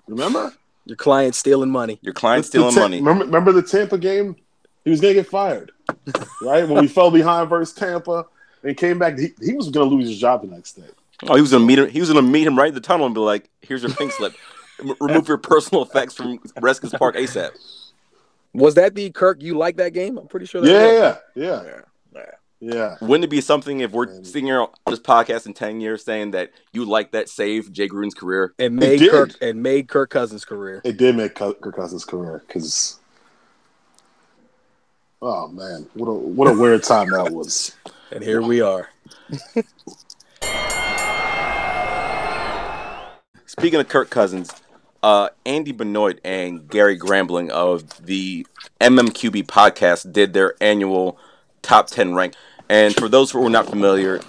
Remember? 0.07 0.53
Your 0.85 0.97
client 0.97 1.35
stealing 1.35 1.69
money. 1.69 1.99
Your 2.01 2.13
client 2.13 2.45
stealing 2.45 2.73
money. 2.73 2.97
Remember, 2.97 3.25
remember 3.25 3.51
the 3.51 3.61
Tampa 3.61 3.97
game? 3.97 4.35
He 4.83 4.89
was 4.89 4.99
gonna 4.99 5.13
get 5.13 5.27
fired, 5.27 5.71
right? 6.41 6.67
When 6.67 6.81
we 6.81 6.87
fell 6.87 7.11
behind 7.11 7.49
versus 7.49 7.75
Tampa 7.75 8.25
and 8.63 8.75
came 8.75 8.97
back, 8.97 9.19
he, 9.19 9.29
he 9.39 9.53
was 9.53 9.69
gonna 9.69 9.89
lose 9.89 10.09
his 10.09 10.19
job 10.19 10.41
the 10.41 10.47
next 10.47 10.73
day. 10.73 10.87
Oh, 11.27 11.35
he 11.35 11.41
was 11.41 11.51
gonna 11.51 11.65
meet 11.65 11.77
him. 11.77 11.87
He 11.87 11.99
was 11.99 12.09
gonna 12.09 12.23
meet 12.23 12.47
him 12.47 12.57
right 12.57 12.69
in 12.69 12.73
the 12.73 12.81
tunnel 12.81 13.05
and 13.05 13.13
be 13.13 13.21
like, 13.21 13.47
"Here's 13.61 13.83
your 13.83 13.93
pink 13.93 14.11
slip. 14.11 14.33
Remove 14.99 15.27
your 15.27 15.37
personal 15.37 15.83
effects 15.83 16.15
from 16.15 16.39
Redskins 16.59 16.93
Park 16.97 17.15
ASAP." 17.15 17.51
Was 18.53 18.73
that 18.75 18.95
the 18.95 19.11
Kirk? 19.11 19.41
You 19.43 19.55
like 19.55 19.77
that 19.77 19.93
game? 19.93 20.17
I'm 20.17 20.27
pretty 20.27 20.47
sure. 20.47 20.61
That 20.61 20.71
Yeah, 20.71 20.87
was. 20.87 21.17
yeah, 21.35 21.43
yeah, 21.43 21.63
Yeah. 21.63 21.81
Yeah. 22.61 22.97
Wouldn't 23.01 23.23
it 23.23 23.29
be 23.29 23.41
something 23.41 23.79
if 23.79 23.91
we're 23.91 24.23
sitting 24.23 24.45
here 24.45 24.61
on 24.61 24.69
this 24.85 24.99
podcast 24.99 25.47
in 25.47 25.53
ten 25.53 25.81
years 25.81 26.05
saying 26.05 26.31
that 26.31 26.51
you 26.71 26.85
like 26.85 27.11
that 27.11 27.27
save 27.27 27.71
Jay 27.71 27.89
Gruden's 27.89 28.13
career? 28.13 28.53
And 28.59 28.75
made 28.75 28.99
did. 28.99 29.09
Kirk 29.09 29.31
and 29.41 29.63
made 29.63 29.87
Kirk 29.89 30.11
Cousins' 30.11 30.45
career. 30.45 30.79
It 30.83 30.97
did 30.97 31.17
make 31.17 31.33
Kirk 31.33 31.59
Cousins' 31.59 32.05
career 32.05 32.43
because, 32.47 32.99
oh 35.23 35.47
man, 35.47 35.87
what 35.95 36.07
a 36.07 36.13
what 36.13 36.47
a 36.51 36.53
weird 36.53 36.83
time 36.83 37.09
that 37.09 37.33
was. 37.33 37.75
And 38.13 38.21
here 38.21 38.41
we 38.41 38.59
are. 38.59 38.89
Speaking 43.45 43.79
of 43.79 43.87
Kirk 43.87 44.09
Cousins, 44.09 44.51
uh, 45.01 45.29
Andy 45.45 45.71
Benoit 45.71 46.19
and 46.25 46.67
Gary 46.67 46.99
Gramling 46.99 47.49
of 47.51 48.05
the 48.05 48.45
MMQB 48.81 49.45
podcast 49.45 50.11
did 50.11 50.33
their 50.33 50.55
annual 50.59 51.17
top 51.61 51.87
10 51.87 52.15
rank. 52.15 52.33
And 52.71 52.95
for 52.95 53.09
those 53.09 53.31
who 53.31 53.45
are 53.45 53.49
not 53.49 53.69
familiar, 53.69 54.21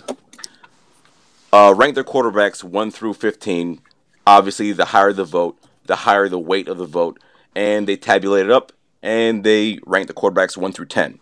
uh, 1.52 1.72
rank 1.76 1.94
their 1.94 2.02
quarterbacks 2.02 2.64
1 2.64 2.90
through 2.90 3.14
15. 3.14 3.80
Obviously, 4.26 4.72
the 4.72 4.86
higher 4.86 5.12
the 5.12 5.22
vote, 5.22 5.56
the 5.86 5.94
higher 5.94 6.28
the 6.28 6.40
weight 6.40 6.66
of 6.66 6.76
the 6.76 6.84
vote. 6.84 7.22
And 7.54 7.86
they 7.86 7.96
tabulate 7.96 8.46
it 8.46 8.50
up 8.50 8.72
and 9.00 9.44
they 9.44 9.78
rank 9.86 10.08
the 10.08 10.12
quarterbacks 10.12 10.56
1 10.56 10.72
through 10.72 10.86
10. 10.86 11.20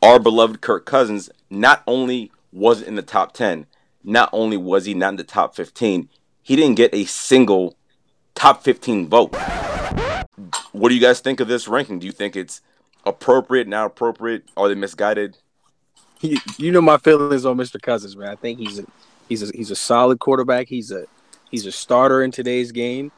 Our 0.00 0.18
beloved 0.18 0.62
Kirk 0.62 0.86
Cousins 0.86 1.28
not 1.50 1.82
only 1.86 2.32
was 2.50 2.80
in 2.80 2.94
the 2.94 3.02
top 3.02 3.34
10, 3.34 3.66
not 4.02 4.30
only 4.32 4.56
was 4.56 4.86
he 4.86 4.94
not 4.94 5.10
in 5.10 5.16
the 5.16 5.24
top 5.24 5.54
15, 5.54 6.08
he 6.42 6.56
didn't 6.56 6.76
get 6.76 6.94
a 6.94 7.04
single 7.04 7.76
top 8.34 8.64
15 8.64 9.10
vote. 9.10 9.36
What 10.72 10.88
do 10.88 10.94
you 10.94 11.00
guys 11.02 11.20
think 11.20 11.40
of 11.40 11.48
this 11.48 11.68
ranking? 11.68 11.98
Do 11.98 12.06
you 12.06 12.12
think 12.12 12.36
it's 12.36 12.62
appropriate, 13.04 13.68
not 13.68 13.84
appropriate? 13.84 14.44
Are 14.56 14.68
they 14.68 14.74
misguided? 14.74 15.36
You, 16.26 16.38
you 16.58 16.72
know 16.72 16.80
my 16.80 16.98
feelings 16.98 17.44
on 17.44 17.56
Mr. 17.56 17.80
Cousins, 17.80 18.16
man. 18.16 18.28
I 18.28 18.36
think 18.36 18.58
he's 18.58 18.78
a 18.78 18.84
he's 19.28 19.42
a 19.48 19.52
he's 19.56 19.70
a 19.70 19.76
solid 19.76 20.18
quarterback. 20.18 20.68
He's 20.68 20.90
a 20.90 21.06
he's 21.50 21.66
a 21.66 21.72
starter 21.72 22.22
in 22.22 22.30
today's 22.30 22.72
game. 22.72 23.12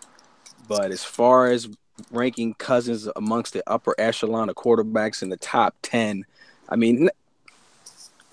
But 0.68 0.90
as 0.90 1.02
far 1.02 1.46
as 1.46 1.68
ranking 2.10 2.54
Cousins 2.54 3.08
amongst 3.16 3.52
the 3.54 3.62
upper 3.66 3.94
echelon 3.98 4.48
of 4.50 4.56
quarterbacks 4.56 5.22
in 5.22 5.30
the 5.30 5.36
top 5.38 5.74
ten, 5.82 6.24
I 6.68 6.76
mean, 6.76 7.08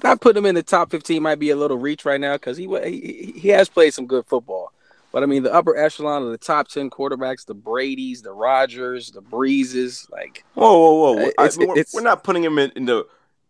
not 0.03 0.19
putting 0.21 0.43
him 0.43 0.47
in 0.47 0.55
the 0.55 0.63
top 0.63 0.91
fifteen 0.91 1.23
might 1.23 1.39
be 1.39 1.49
a 1.51 1.55
little 1.55 1.77
reach 1.77 2.03
right 2.05 2.19
now 2.19 2.33
because 2.33 2.57
he, 2.57 2.67
he 2.83 3.33
he 3.39 3.47
has 3.49 3.69
played 3.69 3.93
some 3.93 4.05
good 4.07 4.25
football. 4.25 4.71
But 5.11 5.23
I 5.23 5.27
mean, 5.27 5.43
the 5.43 5.53
upper 5.53 5.77
echelon 5.77 6.23
of 6.23 6.31
the 6.31 6.37
top 6.37 6.67
ten 6.67 6.89
quarterbacks, 6.89 7.45
the 7.45 7.53
Brady's, 7.53 8.21
the 8.21 8.33
Rodgers, 8.33 9.11
the 9.11 9.21
Breezes, 9.21 10.07
like 10.11 10.43
Whoa, 10.55 10.73
whoa, 10.77 10.93
whoa! 11.13 11.13
Uh, 11.27 11.31
I 11.39 11.45
it's- 11.45 11.57
we're, 11.57 11.71
it's- 11.71 11.93
we're 11.93 12.01
not 12.01 12.23
putting 12.25 12.43
him 12.43 12.59
in, 12.59 12.71
in 12.75 12.85
the 12.85 13.05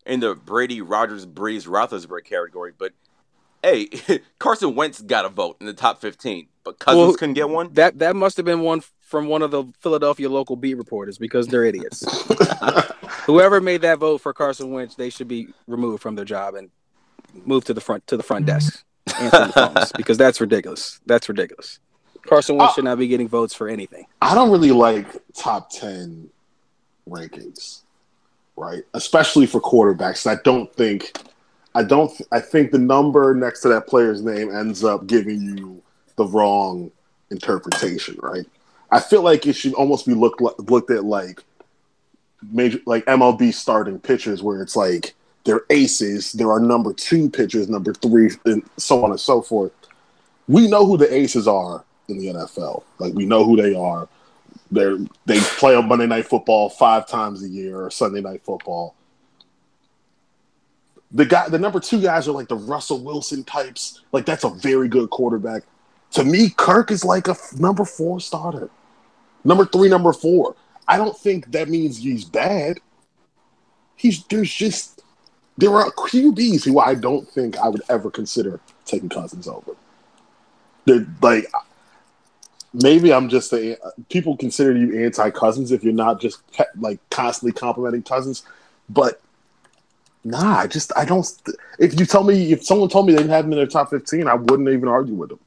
in 0.06 0.20
the 0.20 0.34
Brady, 0.34 0.80
Rodgers, 0.80 1.26
Brees, 1.26 1.66
Roethlisberger 1.66 2.24
category, 2.24 2.72
but 2.76 2.92
hey, 3.62 3.88
Carson 4.38 4.74
Wentz 4.74 5.00
got 5.02 5.24
a 5.24 5.28
vote 5.28 5.56
in 5.60 5.66
the 5.66 5.72
top 5.74 6.00
15, 6.00 6.46
but 6.64 6.78
Cousins 6.78 6.98
Well, 7.06 7.14
couldn't 7.14 7.34
get 7.34 7.48
one. 7.48 7.72
that 7.74 7.98
that 7.98 8.14
must 8.16 8.36
have 8.36 8.46
been 8.46 8.60
one 8.60 8.82
from 9.00 9.26
one 9.28 9.42
of 9.42 9.50
the 9.50 9.64
Philadelphia 9.80 10.28
local 10.28 10.56
beat 10.56 10.74
reporters 10.74 11.18
because 11.18 11.46
they're 11.48 11.64
idiots. 11.64 12.04
Whoever 13.26 13.60
made 13.60 13.82
that 13.82 13.98
vote 13.98 14.18
for 14.20 14.32
Carson 14.32 14.70
Wentz, 14.70 14.94
they 14.94 15.10
should 15.10 15.28
be 15.28 15.48
removed 15.66 16.02
from 16.02 16.14
their 16.14 16.24
job 16.24 16.54
and 16.54 16.70
moved 17.44 17.66
to 17.68 17.74
the 17.74 17.80
front 17.80 18.06
to 18.08 18.16
the 18.16 18.22
front 18.22 18.46
desk, 18.46 18.84
answering 19.20 19.48
the 19.48 19.52
phones 19.52 19.92
because 19.96 20.16
that's 20.18 20.40
ridiculous. 20.40 21.00
That's 21.06 21.28
ridiculous. 21.28 21.80
Carson 22.26 22.56
Wentz 22.56 22.72
Uh, 22.72 22.74
should 22.74 22.84
not 22.84 22.98
be 22.98 23.06
getting 23.08 23.28
votes 23.28 23.54
for 23.54 23.68
anything. 23.68 24.06
I 24.20 24.34
don't 24.34 24.50
really 24.50 24.72
like 24.72 25.06
top 25.34 25.70
ten 25.70 26.30
rankings, 27.08 27.82
right? 28.56 28.82
Especially 28.94 29.46
for 29.46 29.60
quarterbacks. 29.60 30.26
I 30.26 30.40
don't 30.42 30.72
think, 30.74 31.18
I 31.74 31.82
don't, 31.82 32.10
I 32.32 32.40
think 32.40 32.72
the 32.72 32.78
number 32.78 33.34
next 33.34 33.60
to 33.62 33.68
that 33.68 33.86
player's 33.86 34.22
name 34.22 34.54
ends 34.54 34.84
up 34.84 35.06
giving 35.06 35.40
you 35.42 35.82
the 36.16 36.26
wrong 36.26 36.90
interpretation, 37.30 38.16
right? 38.22 38.46
I 38.90 39.00
feel 39.00 39.22
like 39.22 39.46
it 39.46 39.54
should 39.54 39.74
almost 39.74 40.06
be 40.06 40.14
looked 40.14 40.40
looked 40.40 40.90
at 40.90 41.04
like 41.04 41.42
major, 42.50 42.78
like 42.86 43.04
MLB 43.06 43.52
starting 43.52 43.98
pitchers, 43.98 44.42
where 44.42 44.62
it's 44.62 44.76
like 44.76 45.14
they're 45.44 45.64
aces. 45.70 46.32
There 46.32 46.50
are 46.50 46.60
number 46.60 46.92
two 46.92 47.28
pitchers, 47.28 47.68
number 47.68 47.92
three, 47.94 48.30
and 48.44 48.62
so 48.76 49.04
on 49.04 49.10
and 49.10 49.20
so 49.20 49.42
forth. 49.42 49.72
We 50.48 50.68
know 50.68 50.86
who 50.86 50.96
the 50.96 51.12
aces 51.12 51.48
are 51.48 51.84
in 52.08 52.18
the 52.18 52.26
NFL. 52.28 52.84
Like 52.98 53.14
we 53.14 53.26
know 53.26 53.44
who 53.44 53.56
they 53.56 53.74
are. 53.74 54.08
They're 54.70 54.98
they 55.26 55.38
play 55.40 55.74
on 55.76 55.88
Monday 55.88 56.06
Night 56.06 56.26
Football 56.26 56.68
five 56.70 57.06
times 57.06 57.42
a 57.42 57.48
year 57.48 57.80
or 57.80 57.90
Sunday 57.90 58.20
Night 58.20 58.42
Football. 58.44 58.94
The 61.12 61.24
guy, 61.24 61.48
the 61.48 61.58
number 61.58 61.78
two 61.78 62.02
guys 62.02 62.26
are 62.26 62.32
like 62.32 62.48
the 62.48 62.56
Russell 62.56 62.98
Wilson 62.98 63.44
types. 63.44 64.02
Like 64.12 64.26
that's 64.26 64.44
a 64.44 64.50
very 64.50 64.88
good 64.88 65.10
quarterback. 65.10 65.62
To 66.12 66.24
me, 66.24 66.50
Kirk 66.50 66.90
is 66.90 67.04
like 67.04 67.28
a 67.28 67.32
f- 67.32 67.54
number 67.58 67.84
four 67.84 68.20
starter, 68.20 68.70
number 69.44 69.64
three, 69.64 69.88
number 69.88 70.12
four. 70.12 70.56
I 70.88 70.96
don't 70.96 71.16
think 71.16 71.52
that 71.52 71.68
means 71.68 71.98
he's 71.98 72.24
bad. 72.24 72.80
He's 73.94 74.24
there's 74.24 74.52
just 74.52 75.02
there 75.56 75.74
are 75.74 75.90
QBs 75.92 76.64
who 76.64 76.80
I 76.80 76.94
don't 76.94 77.28
think 77.28 77.56
I 77.58 77.68
would 77.68 77.82
ever 77.88 78.10
consider 78.10 78.60
taking 78.84 79.08
Cousins 79.08 79.48
over. 79.48 79.72
They're 80.84 81.06
like 81.22 81.46
maybe 82.82 83.12
I'm 83.12 83.28
just 83.28 83.52
a 83.52 83.76
people 84.08 84.36
consider 84.36 84.76
you 84.76 85.04
anti 85.04 85.30
Cousins 85.30 85.72
if 85.72 85.82
you're 85.82 85.92
not 85.92 86.20
just 86.20 86.42
like 86.76 86.98
constantly 87.10 87.52
complimenting 87.52 88.02
Cousins, 88.02 88.44
but 88.88 89.20
nah, 90.24 90.58
I 90.58 90.66
just 90.66 90.92
I 90.96 91.04
don't. 91.04 91.26
If 91.78 91.98
you 91.98 92.06
tell 92.06 92.24
me 92.24 92.52
if 92.52 92.64
someone 92.64 92.88
told 92.88 93.06
me 93.06 93.12
they 93.12 93.18
didn't 93.18 93.32
have 93.32 93.44
him 93.44 93.52
in 93.52 93.58
their 93.58 93.66
top 93.66 93.90
15, 93.90 94.28
I 94.28 94.34
wouldn't 94.34 94.68
even 94.68 94.88
argue 94.88 95.14
with 95.14 95.30
them. 95.30 95.40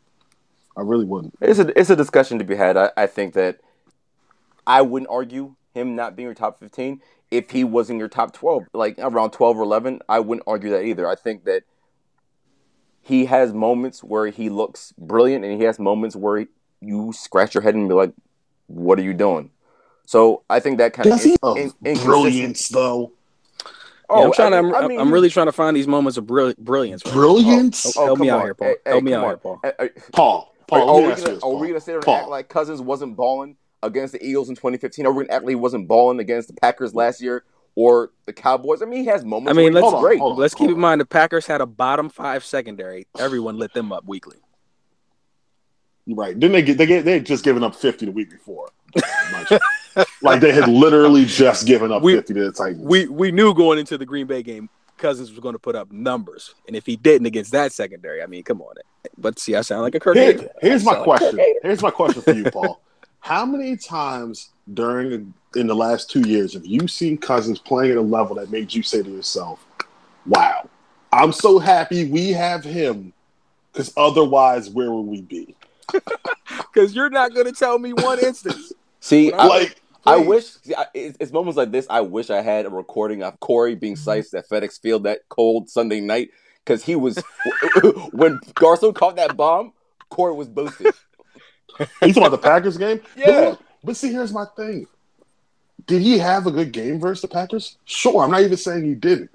I 0.75 0.81
really 0.81 1.05
wouldn't. 1.05 1.35
It's 1.41 1.59
a 1.59 1.79
it's 1.79 1.89
a 1.89 1.95
discussion 1.95 2.39
to 2.39 2.45
be 2.45 2.55
had. 2.55 2.77
I, 2.77 2.91
I 2.95 3.07
think 3.07 3.33
that 3.33 3.59
I 4.65 4.81
wouldn't 4.81 5.11
argue 5.11 5.55
him 5.73 5.95
not 5.95 6.15
being 6.15 6.27
your 6.27 6.35
top 6.35 6.59
fifteen 6.59 7.01
if 7.31 7.51
he 7.51 7.63
was 7.63 7.89
in 7.89 7.99
your 7.99 8.07
top 8.07 8.33
twelve, 8.33 8.63
like 8.73 8.95
around 8.97 9.31
twelve 9.31 9.57
or 9.57 9.63
eleven. 9.63 9.99
I 10.07 10.19
wouldn't 10.19 10.47
argue 10.47 10.71
that 10.71 10.83
either. 10.83 11.07
I 11.07 11.15
think 11.15 11.43
that 11.45 11.63
he 13.01 13.25
has 13.25 13.51
moments 13.51 14.03
where 14.03 14.27
he 14.27 14.49
looks 14.49 14.93
brilliant, 14.97 15.43
and 15.43 15.59
he 15.59 15.65
has 15.65 15.79
moments 15.79 16.15
where 16.15 16.45
you 16.81 17.11
scratch 17.13 17.53
your 17.53 17.61
head 17.63 17.75
and 17.75 17.87
be 17.89 17.95
like, 17.95 18.11
"What 18.67 18.99
are 18.99 19.03
you 19.03 19.13
doing?" 19.13 19.51
So 20.05 20.43
I 20.49 20.59
think 20.59 20.77
that 20.79 20.93
kind 20.93 21.09
Does 21.09 21.23
he 21.23 21.37
of 21.43 21.57
of 21.57 21.73
oh, 21.85 21.95
brilliance 22.05 22.67
though? 22.69 23.11
Yeah, 24.09 24.15
I'm 24.15 24.29
oh, 24.29 24.33
trying 24.33 24.51
to. 24.51 24.57
I 24.57 24.59
I'm, 24.59 24.75
I 24.75 24.87
mean, 24.87 24.99
I'm 24.99 25.13
really 25.13 25.29
trying 25.29 25.45
to 25.45 25.51
find 25.51 25.77
these 25.77 25.87
moments 25.87 26.17
of 26.17 26.25
brill- 26.25 26.55
brilliance. 26.57 27.05
right. 27.05 27.13
Brilliance, 27.13 27.95
Oh, 27.95 28.05
Help 28.05 28.19
oh, 28.19 28.21
me 28.23 28.27
come 28.29 28.39
out 28.39 28.43
here, 28.43 28.53
Paul. 28.55 28.67
Hey, 28.69 28.75
hey, 28.85 28.91
Help 28.91 29.03
me 29.03 29.13
out 29.13 29.23
on. 29.23 29.29
here, 29.29 29.37
Paul. 29.37 29.59
Hey, 29.63 29.71
hey, 29.79 29.89
Paul. 30.11 30.55
Paul, 30.67 30.89
Are, 30.89 30.95
are 30.95 31.05
we 31.05 31.11
ask 31.11 31.19
you 31.19 31.25
gonna 31.25 31.35
this, 31.35 31.43
are 31.43 31.49
we 31.49 31.55
Paul. 31.57 31.67
gonna 31.67 31.79
sit 31.79 31.85
there 31.87 31.95
and 31.97 32.05
Paul. 32.05 32.15
act 32.15 32.27
like 32.29 32.49
Cousins 32.49 32.81
wasn't 32.81 33.15
balling 33.15 33.55
against 33.83 34.13
the 34.13 34.23
Eagles 34.25 34.49
in 34.49 34.55
2015? 34.55 35.05
Are 35.05 35.11
we 35.11 35.25
gonna 35.25 35.33
act 35.35 35.43
like 35.45 35.49
he 35.51 35.55
wasn't 35.55 35.87
balling 35.87 36.19
against 36.19 36.47
the 36.47 36.53
Packers 36.55 36.95
last 36.95 37.21
year 37.21 37.43
or 37.75 38.09
the 38.25 38.33
Cowboys? 38.33 38.81
I 38.81 38.85
mean, 38.85 39.01
he 39.01 39.05
has 39.07 39.23
moments. 39.23 39.51
I 39.51 39.53
mean, 39.53 39.73
where 39.73 39.83
let's 39.83 39.93
he's 39.93 40.01
great. 40.01 40.19
hold 40.19 40.33
on. 40.33 40.39
let's 40.39 40.55
keep 40.55 40.69
in 40.71 40.79
mind 40.79 41.01
the 41.01 41.05
Packers 41.05 41.45
had 41.45 41.61
a 41.61 41.67
bottom 41.67 42.09
five 42.09 42.43
secondary. 42.43 43.05
Everyone 43.19 43.57
lit 43.59 43.73
them 43.75 43.91
up 43.91 44.05
weekly. 44.05 44.37
Right? 46.15 46.37
Didn't 46.39 46.53
they 46.53 46.61
get? 46.61 46.77
They 46.77 46.85
get. 46.85 47.05
They 47.05 47.13
had 47.13 47.25
just 47.25 47.43
given 47.43 47.63
up 47.63 47.75
fifty 47.75 48.05
the 48.05 48.11
week 48.11 48.29
before. 48.29 48.69
like 50.21 50.41
they 50.41 50.51
had 50.51 50.67
literally 50.67 51.25
just 51.25 51.65
given 51.67 51.91
up 51.91 52.01
We- 52.01 52.15
fifty 52.15 52.33
to 52.33 52.45
the 52.45 52.51
Titans. 52.51 52.81
We 52.83 53.07
we 53.07 53.31
knew 53.31 53.53
going 53.53 53.79
into 53.79 53.97
the 53.97 54.05
Green 54.05 54.27
Bay 54.27 54.43
game, 54.43 54.69
Cousins 54.97 55.29
was 55.31 55.39
going 55.39 55.53
to 55.53 55.59
put 55.59 55.75
up 55.75 55.91
numbers, 55.91 56.53
and 56.67 56.75
if 56.75 56.85
he 56.85 56.95
didn't 56.95 57.27
against 57.27 57.51
that 57.51 57.71
secondary, 57.71 58.21
I 58.21 58.25
mean, 58.25 58.43
come 58.43 58.61
on. 58.61 58.75
But 59.17 59.39
see, 59.39 59.55
I 59.55 59.61
sound 59.61 59.81
like 59.83 59.95
a 59.95 59.99
Kirk. 59.99 60.15
Here- 60.15 60.49
here's 60.61 60.83
my 60.83 60.93
sound 60.93 61.07
like 61.07 61.19
question. 61.19 61.39
Here's 61.61 61.81
my 61.81 61.91
question 61.91 62.21
for 62.21 62.33
you, 62.33 62.43
Paul. 62.51 62.81
How 63.21 63.45
many 63.45 63.75
times 63.75 64.49
during 64.73 65.33
in 65.55 65.67
the 65.67 65.75
last 65.75 66.09
two 66.09 66.21
years 66.21 66.53
have 66.53 66.65
you 66.65 66.87
seen 66.87 67.17
Cousins 67.17 67.59
playing 67.59 67.91
at 67.91 67.97
a 67.97 68.01
level 68.01 68.35
that 68.37 68.49
made 68.51 68.73
you 68.73 68.81
say 68.83 69.03
to 69.03 69.09
yourself, 69.09 69.65
"Wow, 70.25 70.69
I'm 71.11 71.31
so 71.33 71.59
happy 71.59 72.09
we 72.09 72.29
have 72.29 72.63
him," 72.63 73.11
because 73.73 73.91
otherwise, 73.97 74.69
where 74.69 74.91
would 74.91 75.05
we 75.07 75.21
be? 75.21 75.55
Because 76.73 76.95
you're 76.95 77.09
not 77.09 77.33
going 77.33 77.45
to 77.45 77.51
tell 77.51 77.79
me 77.79 77.93
one 77.93 78.19
instance. 78.19 78.73
See, 78.99 79.31
I, 79.33 79.45
Like, 79.45 79.81
I 80.05 80.17
wish 80.17 80.45
see, 80.45 80.75
I, 80.75 80.85
it's, 80.93 81.17
it's 81.19 81.31
moments 81.31 81.57
like 81.57 81.71
this. 81.71 81.87
I 81.89 82.01
wish 82.01 82.29
I 82.29 82.41
had 82.41 82.65
a 82.65 82.69
recording 82.69 83.23
of 83.23 83.39
Corey 83.39 83.75
being 83.75 83.93
mm-hmm. 83.93 84.03
sliced 84.03 84.33
at 84.33 84.47
FedEx 84.47 84.79
Field 84.79 85.03
that 85.03 85.27
cold 85.29 85.69
Sunday 85.69 85.99
night 85.99 86.29
because 86.63 86.83
he 86.83 86.95
was 86.95 87.21
when 88.11 88.39
Garcon 88.55 88.93
caught 88.93 89.15
that 89.17 89.35
bomb. 89.35 89.73
Corey 90.09 90.33
was 90.33 90.47
boosted. 90.47 90.93
Are 91.79 91.87
you 92.07 92.13
talking 92.13 92.17
about 92.17 92.31
the 92.31 92.37
Packers 92.37 92.77
game? 92.77 93.01
Yeah. 93.15 93.25
But, 93.51 93.61
but 93.83 93.97
see, 93.97 94.11
here's 94.11 94.33
my 94.33 94.45
thing. 94.55 94.87
did 95.85 96.01
he 96.01 96.17
have 96.17 96.47
a 96.47 96.51
good 96.51 96.71
game 96.71 96.99
versus 96.99 97.21
the 97.21 97.27
Packers? 97.27 97.77
Sure. 97.85 98.23
I'm 98.23 98.31
not 98.31 98.41
even 98.41 98.57
saying 98.57 98.83
he 98.85 98.95
didn't. 98.95 99.31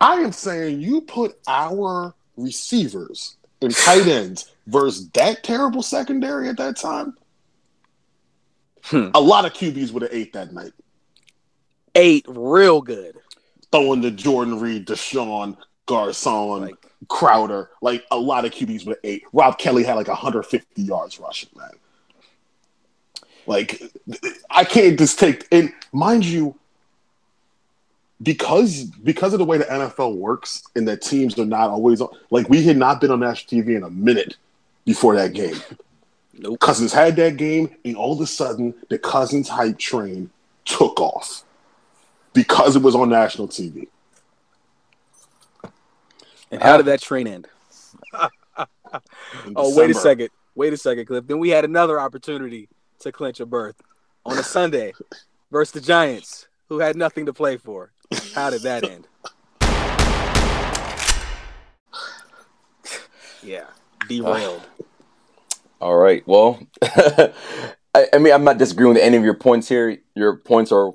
I 0.00 0.16
am 0.16 0.32
saying 0.32 0.80
you 0.80 1.00
put 1.00 1.38
our 1.48 2.14
receivers 2.36 3.36
and 3.62 3.74
tight 3.74 4.06
ends 4.06 4.52
versus 4.66 5.08
that 5.10 5.42
terrible 5.42 5.82
secondary 5.82 6.48
at 6.48 6.56
that 6.56 6.76
time. 6.76 7.16
Hmm. 8.84 9.08
A 9.14 9.20
lot 9.20 9.44
of 9.44 9.52
QBs 9.52 9.92
would 9.92 10.02
have 10.02 10.12
ate 10.12 10.32
that 10.34 10.52
night. 10.52 10.72
Ate 11.94 12.24
real 12.28 12.80
good. 12.80 13.16
Throwing 13.72 14.02
to 14.02 14.10
Jordan 14.10 14.60
Reed, 14.60 14.86
DeSean, 14.86 15.56
Garcon, 15.86 16.60
Like 16.60 16.86
Crowder. 17.08 17.70
Like 17.82 18.04
a 18.10 18.16
lot 18.16 18.44
of 18.44 18.52
QBs 18.52 18.86
would 18.86 18.96
have 18.96 19.04
ate. 19.04 19.24
Rob 19.32 19.58
Kelley 19.58 19.82
had 19.82 19.94
like 19.94 20.08
150 20.08 20.82
yards 20.82 21.18
rushing, 21.18 21.50
man. 21.56 21.70
Like 23.46 23.82
I 24.50 24.64
can't 24.64 24.98
just 24.98 25.18
take 25.18 25.46
and 25.52 25.72
mind 25.92 26.24
you, 26.24 26.56
because 28.22 28.84
because 28.84 29.32
of 29.32 29.38
the 29.38 29.44
way 29.44 29.58
the 29.58 29.64
NFL 29.64 30.16
works 30.16 30.64
and 30.74 30.86
that 30.88 31.02
teams 31.02 31.38
are 31.38 31.44
not 31.44 31.70
always 31.70 32.00
on 32.00 32.08
like 32.30 32.48
we 32.48 32.62
had 32.62 32.76
not 32.76 33.00
been 33.00 33.10
on 33.10 33.20
national 33.20 33.62
TV 33.62 33.76
in 33.76 33.82
a 33.82 33.90
minute 33.90 34.36
before 34.86 35.14
that 35.16 35.34
game. 35.34 35.56
nope. 36.32 36.58
Cousins 36.60 36.94
had 36.94 37.16
that 37.16 37.36
game, 37.36 37.76
and 37.84 37.96
all 37.96 38.14
of 38.14 38.20
a 38.20 38.26
sudden 38.26 38.72
the 38.88 38.98
Cousins 38.98 39.50
hype 39.50 39.78
train 39.78 40.30
took 40.64 40.98
off 40.98 41.44
because 42.32 42.76
it 42.76 42.82
was 42.82 42.94
on 42.94 43.10
national 43.10 43.48
TV. 43.48 43.88
And 46.50 46.62
how 46.62 46.74
uh, 46.74 46.76
did 46.78 46.86
that 46.86 47.02
train 47.02 47.26
end? 47.26 47.48
Oh, 49.54 49.76
wait 49.76 49.90
a 49.90 49.94
second. 49.94 50.30
Wait 50.54 50.72
a 50.72 50.76
second, 50.76 51.04
Cliff. 51.04 51.26
Then 51.26 51.38
we 51.38 51.50
had 51.50 51.64
another 51.64 52.00
opportunity 52.00 52.68
to 53.00 53.12
clinch 53.12 53.40
a 53.40 53.46
berth 53.46 53.76
on 54.24 54.38
a 54.38 54.42
Sunday 54.42 54.94
versus 55.50 55.72
the 55.72 55.80
Giants, 55.80 56.48
who 56.68 56.78
had 56.78 56.96
nothing 56.96 57.26
to 57.26 57.32
play 57.32 57.58
for. 57.58 57.92
How 58.34 58.50
did 58.50 58.62
that 58.62 58.84
end? 58.84 59.06
Yeah, 63.42 63.66
derailed. 64.08 64.62
All 65.80 65.96
right. 65.96 66.22
Well, 66.26 66.58
I, 66.82 67.32
I 68.12 68.18
mean, 68.18 68.32
I'm 68.32 68.44
not 68.44 68.58
disagreeing 68.58 68.94
with 68.94 69.02
any 69.02 69.16
of 69.16 69.24
your 69.24 69.34
points 69.34 69.68
here. 69.68 69.98
Your 70.14 70.36
points 70.36 70.72
are 70.72 70.92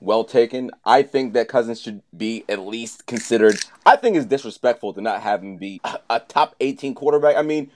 well 0.00 0.24
taken. 0.24 0.70
I 0.84 1.02
think 1.02 1.34
that 1.34 1.48
Cousins 1.48 1.80
should 1.80 2.02
be 2.16 2.44
at 2.48 2.60
least 2.60 3.06
considered. 3.06 3.56
I 3.84 3.96
think 3.96 4.16
it's 4.16 4.26
disrespectful 4.26 4.94
to 4.94 5.00
not 5.00 5.20
have 5.20 5.42
him 5.42 5.56
be 5.56 5.80
a- 5.84 5.98
a 6.10 6.20
top 6.20 6.54
18 6.60 6.94
quarterback. 6.94 7.36
I 7.36 7.42
mean, 7.42 7.70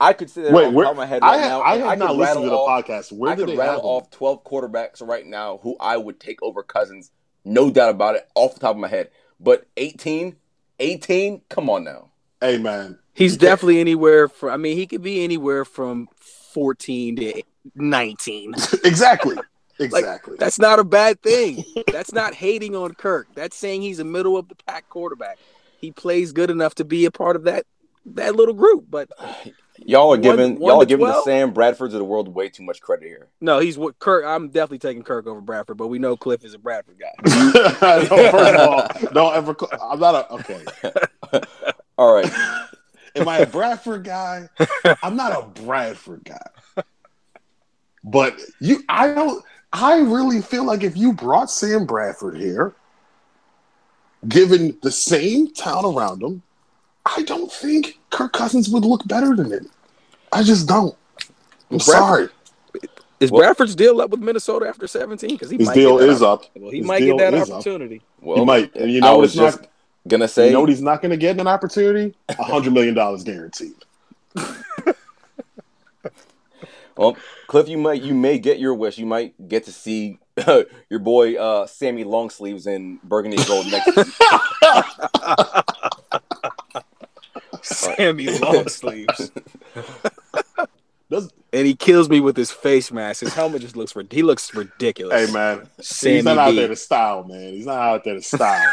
I 0.00 0.12
could 0.14 0.30
sit 0.30 0.44
there 0.44 0.52
Wait, 0.52 0.66
on 0.66 0.74
where, 0.74 0.84
top 0.84 0.92
of 0.92 0.96
my 0.96 1.06
head 1.06 1.22
I, 1.22 1.36
right 1.36 1.40
now. 1.40 1.60
I 1.60 1.74
and 1.74 1.82
have 1.82 1.90
could 1.90 1.98
not 2.00 2.16
listened 2.16 2.26
rattle 2.26 2.42
to 2.42 2.48
the 2.50 2.56
off- 2.56 2.84
podcast. 2.86 3.12
Where 3.12 3.30
I 3.30 3.34
did 3.34 3.46
could 3.46 3.58
rattle 3.58 3.74
have 3.74 3.84
off 3.84 4.10
12 4.10 4.44
quarterbacks 4.44 5.06
right 5.06 5.26
now 5.26 5.60
who 5.62 5.76
I 5.78 5.96
would 5.96 6.18
take 6.18 6.42
over 6.42 6.62
Cousins. 6.62 7.10
No 7.44 7.70
doubt 7.70 7.90
about 7.90 8.16
it, 8.16 8.28
off 8.34 8.54
the 8.54 8.60
top 8.60 8.72
of 8.76 8.78
my 8.80 8.88
head. 8.88 9.10
But 9.38 9.66
18, 9.76 10.36
18, 10.80 11.42
come 11.48 11.68
on 11.70 11.84
now. 11.84 12.10
Hey 12.40 12.58
man, 12.58 12.98
He's 13.14 13.36
definitely 13.36 13.80
anywhere 13.80 14.28
from. 14.28 14.50
I 14.50 14.56
mean, 14.56 14.76
he 14.76 14.86
could 14.86 15.02
be 15.02 15.22
anywhere 15.22 15.64
from 15.64 16.08
fourteen 16.16 17.16
to 17.16 17.42
nineteen. 17.74 18.54
exactly, 18.84 19.36
exactly. 19.78 20.36
That's 20.38 20.58
not 20.58 20.78
a 20.78 20.84
bad 20.84 21.20
thing. 21.22 21.64
That's 21.90 22.12
not 22.12 22.34
hating 22.34 22.74
on 22.74 22.94
Kirk. 22.94 23.28
That's 23.34 23.56
saying 23.56 23.82
he's 23.82 23.98
a 23.98 24.04
middle 24.04 24.36
of 24.36 24.48
the 24.48 24.54
pack 24.66 24.88
quarterback. 24.88 25.38
He 25.78 25.90
plays 25.90 26.32
good 26.32 26.50
enough 26.50 26.74
to 26.76 26.84
be 26.84 27.04
a 27.04 27.10
part 27.10 27.36
of 27.36 27.44
that 27.44 27.66
that 28.06 28.34
little 28.34 28.54
group. 28.54 28.86
But 28.88 29.10
Y'all 29.84 30.12
are 30.12 30.16
giving 30.18 30.58
one 30.58 30.68
y'all 30.68 30.78
to 30.78 30.82
are 30.82 30.86
giving 30.86 31.06
the 31.06 31.22
Sam 31.22 31.52
Bradfords 31.52 31.86
of 31.86 31.92
the 31.92 32.04
world 32.04 32.28
way 32.28 32.48
too 32.48 32.62
much 32.62 32.80
credit 32.80 33.06
here. 33.06 33.28
no, 33.40 33.58
he's 33.58 33.78
what 33.78 33.98
Kirk. 33.98 34.24
I'm 34.24 34.48
definitely 34.48 34.78
taking 34.78 35.02
Kirk 35.02 35.26
over 35.26 35.40
Bradford. 35.40 35.76
But 35.76 35.88
we 35.88 35.98
know 35.98 36.16
Cliff 36.16 36.44
is 36.44 36.54
a 36.54 36.58
Bradford 36.58 36.98
guy. 36.98 37.12
no, 37.26 38.06
first 38.30 38.54
of 38.54 38.68
all, 38.68 38.88
don't 39.12 39.34
ever. 39.34 39.56
I'm 39.82 39.98
not 39.98 40.14
a 40.14 40.32
okay. 40.34 40.64
All 41.96 42.14
right. 42.14 42.61
Am 43.14 43.28
I 43.28 43.38
a 43.38 43.46
Bradford 43.46 44.04
guy? 44.04 44.48
I'm 45.02 45.16
not 45.16 45.32
a 45.32 45.46
Bradford 45.62 46.24
guy. 46.24 46.82
But 48.04 48.40
you, 48.60 48.82
I 48.88 49.12
don't. 49.14 49.44
I 49.72 49.98
really 50.00 50.40
feel 50.42 50.64
like 50.64 50.82
if 50.82 50.96
you 50.96 51.12
brought 51.12 51.50
Sam 51.50 51.86
Bradford 51.86 52.36
here, 52.36 52.74
given 54.28 54.76
the 54.82 54.90
same 54.90 55.52
town 55.52 55.84
around 55.84 56.22
him, 56.22 56.42
I 57.06 57.22
don't 57.22 57.50
think 57.50 57.98
Kirk 58.10 58.32
Cousins 58.32 58.68
would 58.68 58.84
look 58.84 59.06
better 59.06 59.34
than 59.36 59.50
him. 59.52 59.68
I 60.32 60.42
just 60.42 60.66
don't. 60.68 60.96
I'm 61.70 61.78
Bradford- 61.78 61.84
sorry. 61.86 62.28
Is 63.20 63.30
Well- 63.30 63.42
Bradford's 63.42 63.76
deal 63.76 64.00
up 64.00 64.10
with 64.10 64.18
Minnesota 64.20 64.66
after 64.66 64.88
17? 64.88 65.30
Because 65.30 65.48
he 65.50 65.56
His 65.58 65.68
might 65.68 65.74
deal 65.74 65.96
get 65.98 66.06
that 66.06 66.12
is 66.12 66.22
up. 66.22 66.44
Well, 66.56 66.70
he 66.72 66.78
His 66.78 66.86
might 66.86 66.98
deal 66.98 67.16
get 67.16 67.30
that 67.30 67.38
is 67.38 67.50
up. 67.50 67.54
opportunity. 67.58 68.02
Well, 68.20 68.44
might. 68.44 68.74
And 68.74 68.90
you 68.90 68.98
I 68.98 69.00
know 69.06 69.18
was 69.18 69.30
it's 69.30 69.36
not- 69.40 69.52
just 69.62 69.68
gonna 70.08 70.28
say 70.28 70.46
you 70.48 70.52
know 70.52 70.60
what 70.60 70.68
he's 70.68 70.82
not 70.82 71.00
going 71.02 71.10
to 71.10 71.16
get 71.16 71.38
an 71.40 71.46
opportunity? 71.46 72.14
A 72.28 72.42
hundred 72.42 72.72
million 72.72 72.94
dollars 72.94 73.22
guaranteed. 73.24 73.74
Well, 76.96 77.16
Cliff, 77.46 77.68
you 77.68 77.78
might 77.78 78.02
you 78.02 78.14
may 78.14 78.38
get 78.38 78.58
your 78.58 78.74
wish. 78.74 78.98
You 78.98 79.06
might 79.06 79.48
get 79.48 79.64
to 79.64 79.72
see 79.72 80.18
your 80.90 80.98
boy 81.00 81.36
uh, 81.36 81.66
Sammy 81.66 82.04
Longsleeves 82.04 82.66
in 82.66 82.98
Burgundy 83.02 83.42
Gold 83.44 83.66
next. 83.70 83.94
Sammy 87.62 88.26
Longsleeves. 88.26 89.30
And 91.52 91.66
he 91.66 91.74
kills 91.74 92.08
me 92.08 92.20
with 92.20 92.36
his 92.36 92.50
face 92.50 92.90
mask. 92.90 93.20
His 93.20 93.34
helmet 93.34 93.60
just 93.62 93.76
looks 93.76 93.94
rid- 93.94 94.12
he 94.12 94.22
looks 94.22 94.54
ridiculous. 94.54 95.26
hey 95.28 95.32
man, 95.32 95.68
he's 95.76 95.86
Sammy 95.88 96.22
not 96.22 96.38
out 96.38 96.50
B. 96.50 96.56
there 96.56 96.68
to 96.68 96.76
style, 96.76 97.24
man. 97.24 97.52
He's 97.52 97.66
not 97.66 97.78
out 97.78 98.04
there 98.04 98.14
to 98.14 98.22
style. 98.22 98.70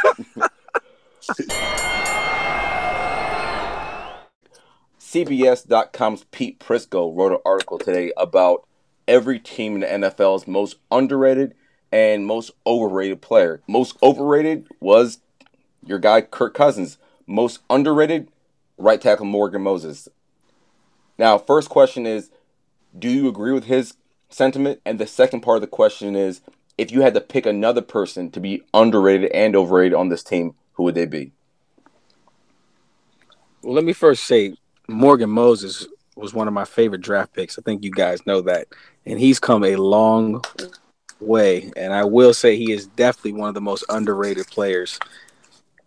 CBS.com's 5.00 6.24
Pete 6.32 6.60
Prisco 6.60 7.16
wrote 7.16 7.32
an 7.32 7.40
article 7.46 7.78
today 7.78 8.12
about 8.18 8.68
every 9.08 9.40
team 9.40 9.76
in 9.76 9.82
the 9.82 9.88
NFL's 9.88 10.48
most 10.48 10.78
underrated 10.92 11.54
and 11.92 12.26
most 12.26 12.52
overrated 12.66 13.22
player. 13.22 13.62
Most 13.68 13.98
overrated 14.04 14.68
was 14.80 15.20
your 15.86 16.00
guy 16.00 16.22
Kirk 16.22 16.54
Cousins. 16.54 16.98
Most 17.26 17.60
underrated, 17.70 18.30
right 18.78 19.02
tackle 19.02 19.26
Morgan 19.26 19.62
Moses. 19.62 20.08
Now, 21.18 21.38
first 21.38 21.70
question 21.70 22.06
is, 22.06 22.32
do 22.98 23.10
you 23.10 23.28
agree 23.28 23.52
with 23.52 23.66
his 23.66 23.96
sentiment? 24.30 24.82
And 24.86 25.00
the 25.00 25.08
second 25.08 25.42
part 25.42 25.58
of 25.58 25.62
the 25.62 25.68
question 25.68 26.16
is, 26.16 26.42
if 26.78 26.92
you 26.92 27.02
had 27.02 27.14
to 27.14 27.22
pick 27.22 27.46
another 27.46 27.82
person 27.82 28.32
to 28.32 28.40
be 28.40 28.64
underrated 28.74 29.32
and 29.32 29.56
overrated 29.56 29.94
on 29.94 30.10
this 30.10 30.24
team, 30.24 30.56
who 30.80 30.86
would 30.86 30.96
they 30.96 31.06
be? 31.06 31.34
Well, 33.62 33.74
let 33.74 33.84
me 33.84 33.92
first 33.92 34.24
say 34.24 34.56
Morgan 34.88 35.30
Moses 35.30 35.86
was 36.16 36.34
one 36.34 36.48
of 36.48 36.54
my 36.54 36.64
favorite 36.64 37.02
draft 37.02 37.34
picks. 37.34 37.60
I 37.60 37.62
think 37.64 37.84
you 37.84 37.92
guys 37.92 38.26
know 38.26 38.40
that. 38.44 38.70
And 39.06 39.20
he's 39.20 39.40
come 39.40 39.66
a 39.66 39.76
long 39.76 40.42
way. 41.20 41.70
And 41.76 41.92
I 41.92 42.06
will 42.06 42.34
say 42.34 42.56
he 42.56 42.72
is 42.72 42.88
definitely 42.88 43.34
one 43.34 43.50
of 43.50 43.56
the 43.56 43.62
most 43.62 43.84
underrated 43.90 44.48
players. 44.48 44.98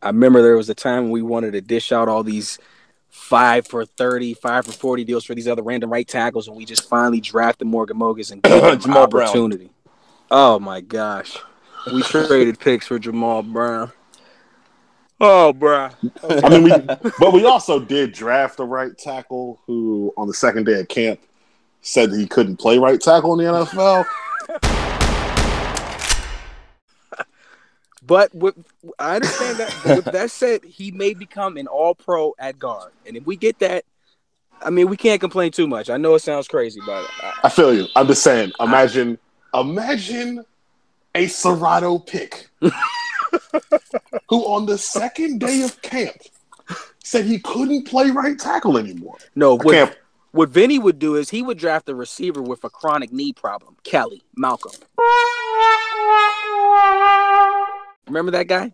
I 0.03 0.09
remember 0.09 0.43
there 0.43 0.59
was 0.59 0.69
a 0.69 0.75
time 0.75 1.05
when 1.05 1.13
we 1.13 1.23
wanted 1.23 1.53
to 1.53 1.63
dish 1.63 1.91
out 1.91 2.09
all 2.09 2.23
these 2.23 2.59
five 3.09 3.67
for 3.67 3.87
30, 3.87 4.35
five 4.35 4.67
for 4.67 4.73
40 4.73 5.05
deals 5.05 5.25
for 5.25 5.35
these 5.35 5.49
other 5.49 5.63
random 5.63 5.89
right 5.89 6.07
tackles. 6.07 6.49
And 6.49 6.57
we 6.59 6.67
just 6.67 6.87
finally 6.87 7.23
drafted 7.23 7.67
Morgan 7.67 7.97
Moses 7.97 8.31
and 8.31 8.43
gave 8.43 8.63
him 8.63 8.79
Jammal 8.79 9.09
Brown. 9.09 9.27
opportunity. 9.27 9.71
Oh 10.31 10.59
my 10.59 10.83
gosh. 10.83 11.39
We 11.91 12.03
traded 12.03 12.61
picks 12.61 12.89
for 12.89 12.99
Jammal 12.99 13.51
Brown. 13.51 13.91
Oh, 15.25 15.53
bruh. 15.53 15.95
I 16.45 16.49
mean, 16.49 16.65
we, 16.65 17.11
but 17.21 17.33
we 17.33 17.45
also 17.47 17.79
did 17.79 18.13
draft 18.13 18.59
a 18.59 18.65
right 18.65 18.99
tackle 18.99 19.61
who, 19.67 20.13
on 20.17 20.27
the 20.27 20.35
second 20.35 20.67
day 20.67 20.81
of 20.81 20.89
camp, 20.89 21.21
said 21.81 22.11
that 22.11 22.19
he 22.19 22.27
couldn't 22.27 22.57
play 22.57 22.77
right 22.77 23.01
tackle 23.01 23.39
in 23.39 23.47
the 23.47 23.53
NFL. 23.53 24.05
But 28.05 28.35
with, 28.35 28.57
I 28.99 29.15
understand 29.15 29.59
that. 29.59 29.77
But 29.85 29.97
with 29.97 30.05
that 30.07 30.31
said, 30.33 30.65
he 30.65 30.91
may 30.91 31.15
become 31.15 31.57
an 31.57 31.69
All 31.69 31.95
Pro 31.95 32.35
at 32.37 32.59
guard, 32.59 32.91
and 33.07 33.17
if 33.17 33.25
we 33.25 33.37
get 33.37 33.61
that, 33.61 33.85
I 34.61 34.71
mean, 34.71 34.89
we 34.89 34.97
can't 34.97 35.21
complain 35.21 35.53
too 35.53 35.69
much. 35.69 35.89
I 35.89 35.99
know 35.99 36.17
it 36.17 36.19
sounds 36.19 36.49
crazy, 36.49 36.81
but 36.85 37.07
I, 37.23 37.33
I 37.45 37.49
feel 37.49 37.73
you. 37.73 37.87
I'm 37.95 38.09
just 38.09 38.25
saying. 38.25 38.51
Imagine, 38.59 39.19
imagine 39.55 40.45
a 41.15 41.27
Cerrato 41.27 42.05
pick 42.05 42.49
who, 44.29 44.41
on 44.45 44.67
the 44.67 44.79
second 44.79 45.41
day 45.41 45.63
of 45.63 45.81
camp, 45.83 46.17
said 47.05 47.25
he 47.25 47.39
couldn't 47.39 47.87
play 47.87 48.11
right 48.11 48.39
tackle 48.39 48.79
anymore. 48.79 49.17
no. 49.35 49.57
What, 49.57 49.73
can't. 49.73 49.99
what 50.33 50.49
Vinny 50.49 50.79
would 50.79 50.99
do 50.99 51.17
is 51.17 51.31
he 51.31 51.43
would 51.43 51.59
draft 51.59 51.89
a 51.89 51.95
receiver 51.95 52.43
with 52.43 52.65
a 52.65 52.71
chronic 52.71 53.13
knee 53.13 53.33
problem. 53.33 53.77
Kelly 53.85 54.23
Malcolm. 54.37 54.73
Remember 58.07 58.33
that 58.33 58.47
guy? 58.49 58.73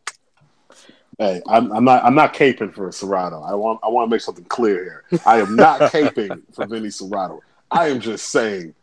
Hey, 1.18 1.42
I'm, 1.48 1.72
I'm 1.72 1.84
not. 1.84 2.04
I'm 2.04 2.14
not 2.14 2.32
caping 2.32 2.72
for 2.72 2.88
Cerrato. 2.90 3.48
I 3.48 3.54
want. 3.54 3.80
I 3.82 3.88
want 3.88 4.08
to 4.08 4.14
make 4.14 4.20
something 4.20 4.44
clear 4.44 5.04
here. 5.10 5.20
I 5.26 5.40
am 5.40 5.56
not 5.56 5.80
caping 5.92 6.42
for 6.54 6.66
Vinny 6.66 6.88
Cerrato. 6.88 7.40
I 7.70 7.88
am 7.88 8.00
just 8.00 8.30
saying 8.30 8.74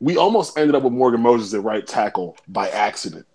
we 0.00 0.16
almost 0.16 0.58
ended 0.58 0.74
up 0.74 0.82
with 0.82 0.92
Morgan 0.92 1.20
Moses 1.20 1.54
at 1.54 1.62
right 1.62 1.86
tackle 1.86 2.36
by 2.48 2.68
accident 2.68 3.26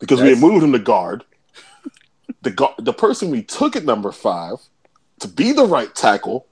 because 0.00 0.20
we 0.20 0.30
had 0.30 0.38
moved 0.38 0.64
him 0.64 0.72
to 0.72 0.78
guard. 0.78 1.24
The 2.42 2.50
gu- 2.50 2.74
the 2.78 2.92
person 2.92 3.30
we 3.30 3.42
took 3.42 3.76
at 3.76 3.84
number 3.84 4.12
five 4.12 4.56
to 5.20 5.28
be 5.28 5.52
the 5.52 5.66
right 5.66 5.94
tackle 5.94 6.46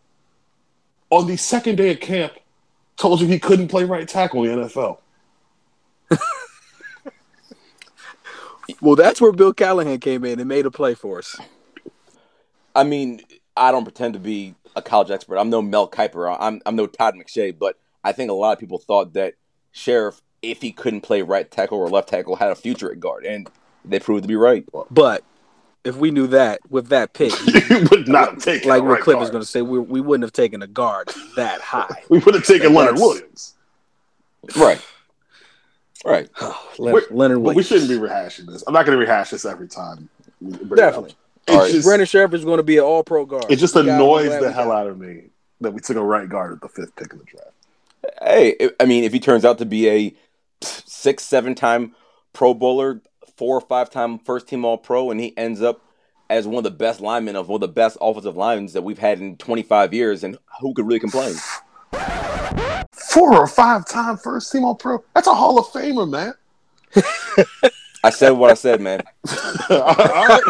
on 1.10 1.26
the 1.26 1.36
second 1.36 1.76
day 1.76 1.90
of 1.92 2.00
camp 2.00 2.34
told 2.96 3.20
you 3.20 3.26
he 3.26 3.38
couldn't 3.38 3.68
play 3.68 3.84
right 3.84 4.06
tackle 4.06 4.44
in 4.44 4.60
the 4.60 4.66
NFL. 4.66 4.98
Well, 8.80 8.96
that's 8.96 9.20
where 9.20 9.32
Bill 9.32 9.54
Callahan 9.54 9.98
came 9.98 10.24
in 10.24 10.38
and 10.38 10.48
made 10.48 10.66
a 10.66 10.70
play 10.70 10.94
for 10.94 11.18
us. 11.18 11.36
I 12.76 12.84
mean, 12.84 13.20
I 13.56 13.72
don't 13.72 13.84
pretend 13.84 14.14
to 14.14 14.20
be 14.20 14.54
a 14.76 14.82
college 14.82 15.10
expert. 15.10 15.38
I'm 15.38 15.50
no 15.50 15.62
Mel 15.62 15.88
Kiper. 15.88 16.36
I'm 16.38 16.60
I'm 16.64 16.76
no 16.76 16.86
Todd 16.86 17.14
McShay, 17.14 17.58
but 17.58 17.76
I 18.04 18.12
think 18.12 18.30
a 18.30 18.34
lot 18.34 18.52
of 18.52 18.58
people 18.58 18.78
thought 18.78 19.14
that 19.14 19.34
Scherff, 19.74 20.20
if 20.42 20.62
he 20.62 20.72
couldn't 20.72 21.02
play 21.02 21.22
right 21.22 21.50
tackle 21.50 21.78
or 21.78 21.88
left 21.88 22.08
tackle, 22.08 22.36
had 22.36 22.50
a 22.50 22.54
future 22.54 22.90
at 22.92 23.00
guard, 23.00 23.24
and 23.24 23.50
they 23.84 23.98
proved 23.98 24.22
to 24.22 24.28
be 24.28 24.36
right. 24.36 24.64
But 24.90 25.24
if 25.84 25.96
we 25.96 26.10
knew 26.10 26.26
that 26.28 26.60
with 26.70 26.88
that 26.88 27.12
pick, 27.12 27.32
you 27.70 27.86
would 27.90 28.08
not 28.08 28.40
taken 28.40 28.68
like 28.68 28.82
what 28.82 28.88
right 28.88 29.02
Cliff 29.02 29.18
was 29.18 29.30
going 29.30 29.42
to 29.42 29.48
say, 29.48 29.62
we, 29.62 29.78
we 29.78 30.00
wouldn't 30.00 30.22
have 30.22 30.32
taken 30.32 30.62
a 30.62 30.66
guard 30.66 31.10
that 31.36 31.60
high. 31.62 32.02
We 32.08 32.18
would 32.18 32.34
have 32.34 32.44
taken 32.44 32.74
Leonard 32.74 32.96
Williams. 32.96 33.54
Right. 34.56 34.80
Right. 36.04 36.28
Leonard, 36.78 37.10
Leonard 37.10 37.42
But 37.42 37.56
we 37.56 37.62
shouldn't 37.62 37.88
be 37.88 37.96
rehashing 37.96 38.46
this. 38.46 38.62
I'm 38.66 38.74
not 38.74 38.86
going 38.86 38.96
to 38.96 39.00
rehash 39.00 39.30
this 39.30 39.44
every 39.44 39.68
time. 39.68 40.08
it. 40.40 40.76
Definitely. 40.76 41.14
All 41.48 41.60
right. 41.60 41.72
just, 41.72 41.86
Brandon 41.86 42.06
Scherff 42.06 42.34
is 42.34 42.44
going 42.44 42.58
to 42.58 42.62
be 42.62 42.76
an 42.76 42.84
All 42.84 43.02
Pro 43.02 43.24
guard. 43.24 43.46
it 43.48 43.56
just 43.56 43.74
We 43.74 43.88
annoys 43.88 44.38
the 44.38 44.52
hell 44.52 44.70
out 44.70 44.86
of 44.86 44.98
me 44.98 45.30
that 45.60 45.72
we 45.72 45.80
took 45.80 45.96
a 45.96 46.02
right 46.02 46.28
guard 46.28 46.52
at 46.52 46.60
the 46.60 46.68
fifth 46.68 46.94
pick 46.94 47.12
of 47.12 47.18
the 47.18 47.24
draft. 47.24 47.50
Hey, 48.22 48.70
I 48.78 48.84
mean, 48.84 49.04
if 49.04 49.12
he 49.12 49.20
turns 49.20 49.44
out 49.44 49.58
to 49.58 49.66
be 49.66 49.88
a 49.88 50.14
six, 50.62 51.24
seven 51.24 51.54
time 51.54 51.94
Pro 52.32 52.54
Bowler, 52.54 53.02
four 53.36 53.56
or 53.56 53.60
five 53.60 53.90
time 53.90 54.18
first 54.18 54.48
team 54.48 54.64
All 54.64 54.78
Pro, 54.78 55.10
and 55.10 55.20
he 55.20 55.36
ends 55.36 55.62
up 55.62 55.82
as 56.30 56.46
one 56.46 56.58
of 56.58 56.64
the 56.64 56.70
best 56.70 57.00
linemen 57.00 57.36
of 57.36 57.48
one 57.48 57.56
of 57.56 57.60
the 57.62 57.68
best 57.68 57.96
offensive 58.00 58.36
lines 58.36 58.72
that 58.74 58.82
we've 58.82 58.98
had 58.98 59.20
in 59.20 59.36
25 59.36 59.94
years, 59.94 60.24
and 60.24 60.38
who 60.60 60.74
could 60.74 60.86
really 60.86 61.00
complain? 61.00 61.34
Four 62.92 63.34
or 63.34 63.46
five 63.46 63.86
time 63.86 64.16
first 64.16 64.52
team 64.52 64.64
All 64.64 64.74
Pro. 64.74 65.02
That's 65.14 65.26
a 65.26 65.34
Hall 65.34 65.58
of 65.58 65.66
Famer, 65.66 66.08
man. 66.08 66.34
I 68.04 68.10
said 68.10 68.30
what 68.30 68.50
I 68.50 68.54
said, 68.54 68.80
man. 68.80 69.02
All 69.70 70.26
right. 70.26 70.42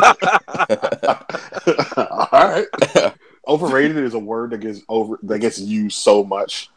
All 1.96 2.28
right. 2.32 3.14
Overrated 3.48 3.96
is 3.96 4.12
a 4.14 4.18
word 4.18 4.50
that 4.50 4.58
gets 4.58 4.82
over 4.88 5.18
that 5.22 5.38
gets 5.38 5.58
used 5.58 5.96
so 5.96 6.22
much. 6.22 6.70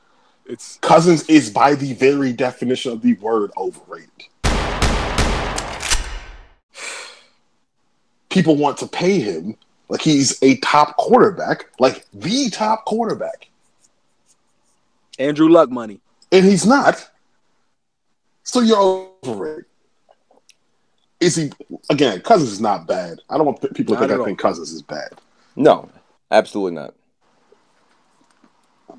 It's 0.52 0.78
Cousins 0.82 1.24
is 1.30 1.50
by 1.50 1.76
the 1.76 1.94
very 1.94 2.34
definition 2.34 2.92
of 2.92 3.02
the 3.02 3.14
word 3.14 3.52
overrated. 3.56 4.10
People 8.30 8.58
want 8.58 8.78
to 8.80 8.88
pay 8.88 9.20
him 9.20 9.56
like 9.88 10.02
he's 10.02 10.44
a 10.44 10.58
top 10.58 10.98
quarterback, 10.98 11.70
like 11.80 12.06
the 12.14 12.50
top 12.50 12.84
quarterback. 12.84 13.48
Andrew 15.18 15.48
Luck 15.48 15.70
money. 15.70 16.02
And 16.34 16.44
he's 16.44 16.66
not. 16.66 17.10
So 18.44 18.60
you're 18.60 19.08
overrated. 19.24 19.66
Is 21.22 21.38
he 21.38 21.52
again? 21.90 22.20
Cousins 22.20 22.52
is 22.52 22.60
not 22.60 22.88
bad. 22.88 23.20
I 23.30 23.38
don't 23.38 23.46
want 23.46 23.62
people 23.74 23.96
to 23.96 24.02
think 24.02 24.12
I 24.20 24.26
think 24.26 24.38
Cousins 24.38 24.74
is 24.74 24.82
bad. 24.82 25.14
No, 25.56 25.90
absolutely 26.30 26.74
not. 26.74 26.94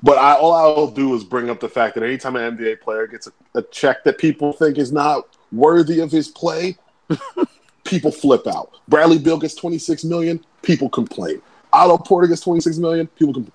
But 0.03 0.17
I, 0.17 0.33
all 0.35 0.51
I'll 0.53 0.91
do 0.91 1.15
is 1.15 1.23
bring 1.23 1.49
up 1.49 1.61
the 1.61 1.69
fact 1.69 1.95
that 1.95 2.03
anytime 2.03 2.35
an 2.35 2.57
NBA 2.57 2.81
player 2.81 3.07
gets 3.07 3.27
a, 3.27 3.31
a 3.59 3.61
check 3.63 4.03
that 4.03 4.17
people 4.17 4.51
think 4.51 4.77
is 4.77 4.91
not 4.91 5.37
worthy 5.53 6.01
of 6.01 6.11
his 6.11 6.27
play, 6.27 6.77
people 7.85 8.11
flip 8.11 8.45
out. 8.45 8.71
Bradley 8.89 9.17
Beal 9.17 9.37
gets 9.39 9.55
26 9.55 10.03
million, 10.03 10.43
people 10.61 10.89
complain. 10.89 11.41
Otto 11.71 11.97
Porter 11.97 12.27
gets 12.27 12.41
26 12.41 12.77
million, 12.79 13.07
people 13.07 13.33
complain. 13.33 13.53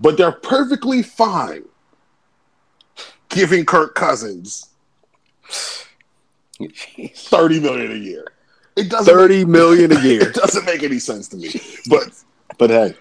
But 0.00 0.16
they're 0.16 0.32
perfectly 0.32 1.02
fine 1.02 1.64
giving 3.28 3.64
Kirk 3.64 3.94
Cousins 3.94 4.70
30 7.14 7.60
million 7.60 7.92
a 7.92 7.96
year. 7.96 8.26
It 8.76 8.88
doesn't 8.88 9.14
Thirty 9.14 9.44
million 9.44 9.92
a 9.92 10.00
year. 10.02 10.22
it 10.30 10.34
doesn't 10.34 10.64
make 10.64 10.82
any 10.82 10.98
sense 10.98 11.28
to 11.28 11.36
me. 11.36 11.50
But 11.90 12.08
but 12.56 12.70
hey, 12.70 12.94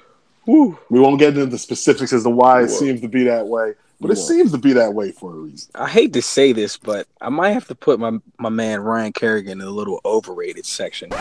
Whew. 0.45 0.77
we 0.89 0.99
won't 0.99 1.19
get 1.19 1.29
into 1.29 1.45
the 1.45 1.57
specifics 1.57 2.13
as 2.13 2.23
to 2.23 2.29
why 2.29 2.59
it 2.59 2.63
Whoa. 2.63 2.67
seems 2.79 3.01
to 3.01 3.07
be 3.07 3.23
that 3.25 3.47
way, 3.47 3.73
but 3.99 4.09
We 4.09 4.13
it 4.13 4.17
seems 4.17 4.51
to 4.51 4.57
be 4.57 4.73
that 4.73 4.93
way 4.93 5.11
for 5.11 5.31
a 5.31 5.35
reason. 5.35 5.69
I 5.75 5.87
hate 5.87 6.13
to 6.13 6.21
say 6.21 6.51
this, 6.51 6.77
but 6.77 7.07
I 7.21 7.29
might 7.29 7.51
have 7.51 7.67
to 7.67 7.75
put 7.75 7.99
my 7.99 8.17
my 8.39 8.49
man 8.49 8.81
Ryan 8.81 9.13
Kerrigan 9.13 9.61
in 9.61 9.67
a 9.67 9.71
little 9.71 10.01
overrated 10.03 10.65
section. 10.65 11.11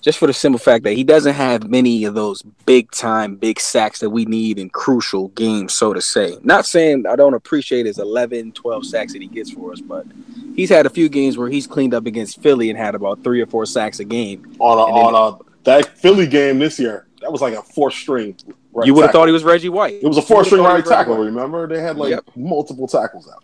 Just 0.00 0.18
for 0.18 0.26
the 0.28 0.32
simple 0.32 0.60
fact 0.60 0.84
that 0.84 0.92
he 0.92 1.02
doesn't 1.02 1.34
have 1.34 1.68
many 1.68 2.04
of 2.04 2.14
those 2.14 2.42
big 2.64 2.90
time 2.92 3.34
big 3.34 3.58
sacks 3.58 3.98
that 3.98 4.10
we 4.10 4.24
need 4.24 4.56
in 4.58 4.70
crucial 4.70 5.28
games, 5.28 5.74
so 5.74 5.92
to 5.92 6.00
say. 6.00 6.38
Not 6.42 6.64
saying 6.64 7.06
I 7.06 7.16
don't 7.16 7.34
appreciate 7.34 7.86
his 7.86 7.98
11, 7.98 8.52
12 8.52 8.86
sacks 8.86 9.14
that 9.14 9.22
he 9.22 9.26
gets 9.26 9.50
for 9.50 9.72
us, 9.72 9.80
but 9.80 10.06
he's 10.54 10.70
had 10.70 10.86
a 10.86 10.90
few 10.90 11.08
games 11.08 11.36
where 11.36 11.48
he's 11.48 11.66
cleaned 11.66 11.92
up 11.92 12.06
against 12.06 12.40
Philly 12.40 12.70
and 12.70 12.78
had 12.78 12.94
about 12.94 13.24
three 13.24 13.40
or 13.40 13.46
four 13.46 13.66
sacks 13.66 13.98
a 13.98 14.04
game. 14.04 14.56
On 14.60 14.78
a, 14.78 14.82
on 14.82 15.34
a 15.40 15.44
that 15.64 15.98
Philly 15.98 16.28
game 16.28 16.60
this 16.60 16.78
year, 16.78 17.05
that 17.26 17.32
was 17.32 17.40
like 17.40 17.54
a 17.54 17.62
four 17.62 17.90
string. 17.90 18.36
Right 18.72 18.86
you 18.86 18.94
would 18.94 19.02
have 19.02 19.10
thought 19.10 19.26
he 19.26 19.32
was 19.32 19.42
Reggie 19.42 19.68
White. 19.68 19.94
it 19.94 20.06
was 20.06 20.16
a 20.16 20.22
four 20.22 20.44
string 20.44 20.62
right 20.62 20.84
thought 20.84 20.90
tackle. 20.98 21.16
White. 21.18 21.24
Remember, 21.24 21.66
they 21.66 21.80
had 21.80 21.96
like 21.96 22.10
Yep. 22.10 22.24
multiple 22.36 22.86
tackles 22.86 23.28
out. 23.28 23.42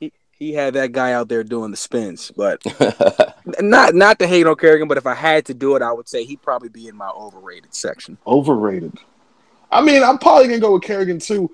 He, 0.00 0.12
he 0.32 0.52
had 0.54 0.74
that 0.74 0.90
guy 0.90 1.12
out 1.12 1.28
there 1.28 1.44
doing 1.44 1.70
the 1.70 1.76
spins, 1.76 2.32
but 2.36 2.60
not 3.60 3.94
not 3.94 4.18
to 4.18 4.26
hate 4.26 4.44
on 4.48 4.56
Kerrigan, 4.56 4.88
but 4.88 4.98
if 4.98 5.06
I 5.06 5.14
had 5.14 5.44
to 5.46 5.54
do 5.54 5.76
it, 5.76 5.82
I 5.82 5.92
would 5.92 6.08
say 6.08 6.24
he'd 6.24 6.42
probably 6.42 6.68
be 6.68 6.88
in 6.88 6.96
my 6.96 7.08
overrated 7.10 7.72
section. 7.72 8.18
Overrated. 8.26 8.98
I 9.70 9.82
mean, 9.82 10.02
I'm 10.02 10.18
probably 10.18 10.48
gonna 10.48 10.58
go 10.58 10.72
with 10.72 10.82
Kerrigan 10.82 11.20
too, 11.20 11.48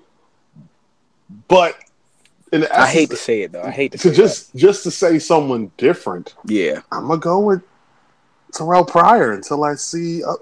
but 1.47 1.75
in 2.51 2.61
the 2.61 2.75
I 2.75 2.87
hate 2.87 3.11
to 3.11 3.15
say 3.15 3.43
it 3.43 3.51
though. 3.51 3.61
I 3.61 3.69
hate 3.69 3.91
to 3.91 3.97
say 3.99 4.09
to 4.09 4.15
just 4.15 4.55
just 4.55 4.81
to 4.83 4.91
say 4.91 5.19
someone 5.19 5.71
different. 5.77 6.33
yeah. 6.45 6.81
I'm 6.91 7.07
gonna 7.07 7.19
go 7.19 7.39
with 7.41 7.61
Terrell 8.53 8.85
Pryor 8.85 9.31
until 9.31 9.63
I 9.63 9.73
see. 9.75 10.23
Uh, 10.23 10.35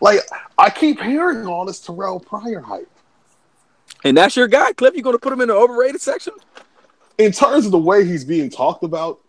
like 0.00 0.20
I 0.58 0.70
keep 0.70 1.00
hearing 1.00 1.46
all 1.46 1.64
this 1.66 1.80
Terrell 1.80 2.20
Pryor 2.20 2.60
hype. 2.60 2.88
And 4.04 4.16
that's 4.16 4.36
your 4.36 4.48
guy, 4.48 4.72
Cliff. 4.72 4.94
You 4.96 5.02
going 5.02 5.14
to 5.14 5.18
put 5.18 5.32
him 5.32 5.40
in 5.40 5.48
the 5.48 5.54
overrated 5.54 6.00
section? 6.00 6.32
In 7.18 7.32
terms 7.32 7.66
of 7.66 7.72
the 7.72 7.78
way 7.78 8.04
he's 8.04 8.24
being 8.24 8.48
talked 8.48 8.82
about, 8.82 9.20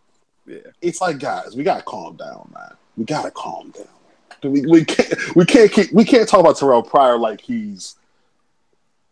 Yeah. 0.45 0.60
it's 0.81 1.01
like 1.01 1.19
guys, 1.19 1.55
we 1.55 1.63
gotta 1.63 1.84
calm 1.84 2.15
down, 2.15 2.49
man. 2.53 2.71
We 2.97 3.03
gotta 3.05 3.31
calm 3.31 3.71
down. 3.71 4.51
We, 4.51 4.65
we 4.65 4.86
can't 4.86 5.36
we 5.36 5.45
can't 5.45 5.71
keep 5.71 5.91
we 5.91 6.03
can't 6.05 6.27
talk 6.27 6.39
about 6.39 6.57
Terrell 6.57 6.84
Pryor 6.84 7.17
like 7.17 7.41
he's 7.41 7.95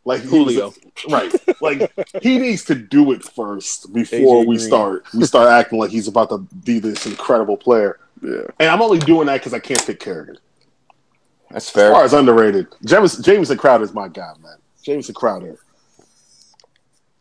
like 0.06 0.22
he 0.22 0.28
was 0.28 0.56
a- 0.56 0.70
Julio. 0.72 0.74
right. 1.10 1.62
Like 1.62 1.92
he 2.24 2.40
needs 2.40 2.64
to 2.66 2.76
do 2.76 3.12
it 3.12 3.22
first 3.22 3.94
before 3.94 4.44
AJ 4.44 4.48
we 4.48 4.56
Green. 4.56 4.60
start 4.68 5.04
we 5.14 5.26
start 5.26 5.50
acting 5.50 5.78
like 5.78 5.92
he's 5.92 6.08
about 6.08 6.30
to 6.30 6.38
be 6.40 6.80
this 6.80 7.06
incredible 7.06 7.58
player. 7.58 8.00
Yeah. 8.24 8.44
And 8.60 8.70
I'm 8.70 8.82
only 8.82 9.00
doing 9.00 9.28
that 9.28 9.38
because 9.40 9.54
I 9.54 9.60
can't 9.60 9.86
pick 9.86 10.00
Kerrigan. 10.00 10.38
That's 11.52 11.68
As 11.68 11.70
fair. 11.72 11.92
far 11.92 12.04
as 12.04 12.14
underrated, 12.14 12.68
James 12.86 13.18
Jamison 13.18 13.58
Crowder 13.58 13.84
is 13.84 13.94
my 13.94 14.08
guy, 14.08 14.34
man. 14.42 14.58
Jamison 14.84 15.16
Crowder. 15.16 15.58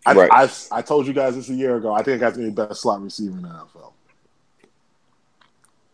I, 0.06 0.12
Right. 0.14 0.30
I, 0.32 0.50
I 0.70 0.82
told 0.82 1.06
you 1.06 1.12
guys 1.12 1.34
this 1.34 1.50
a 1.50 1.54
year 1.54 1.76
ago. 1.76 1.92
I 1.92 2.02
think 2.02 2.16
I 2.22 2.30
got 2.30 2.34
the 2.34 2.50
best 2.50 2.80
slot 2.82 3.02
receiver 3.02 3.36
in 3.36 3.42
the 3.42 3.48
NFL. 3.48 3.92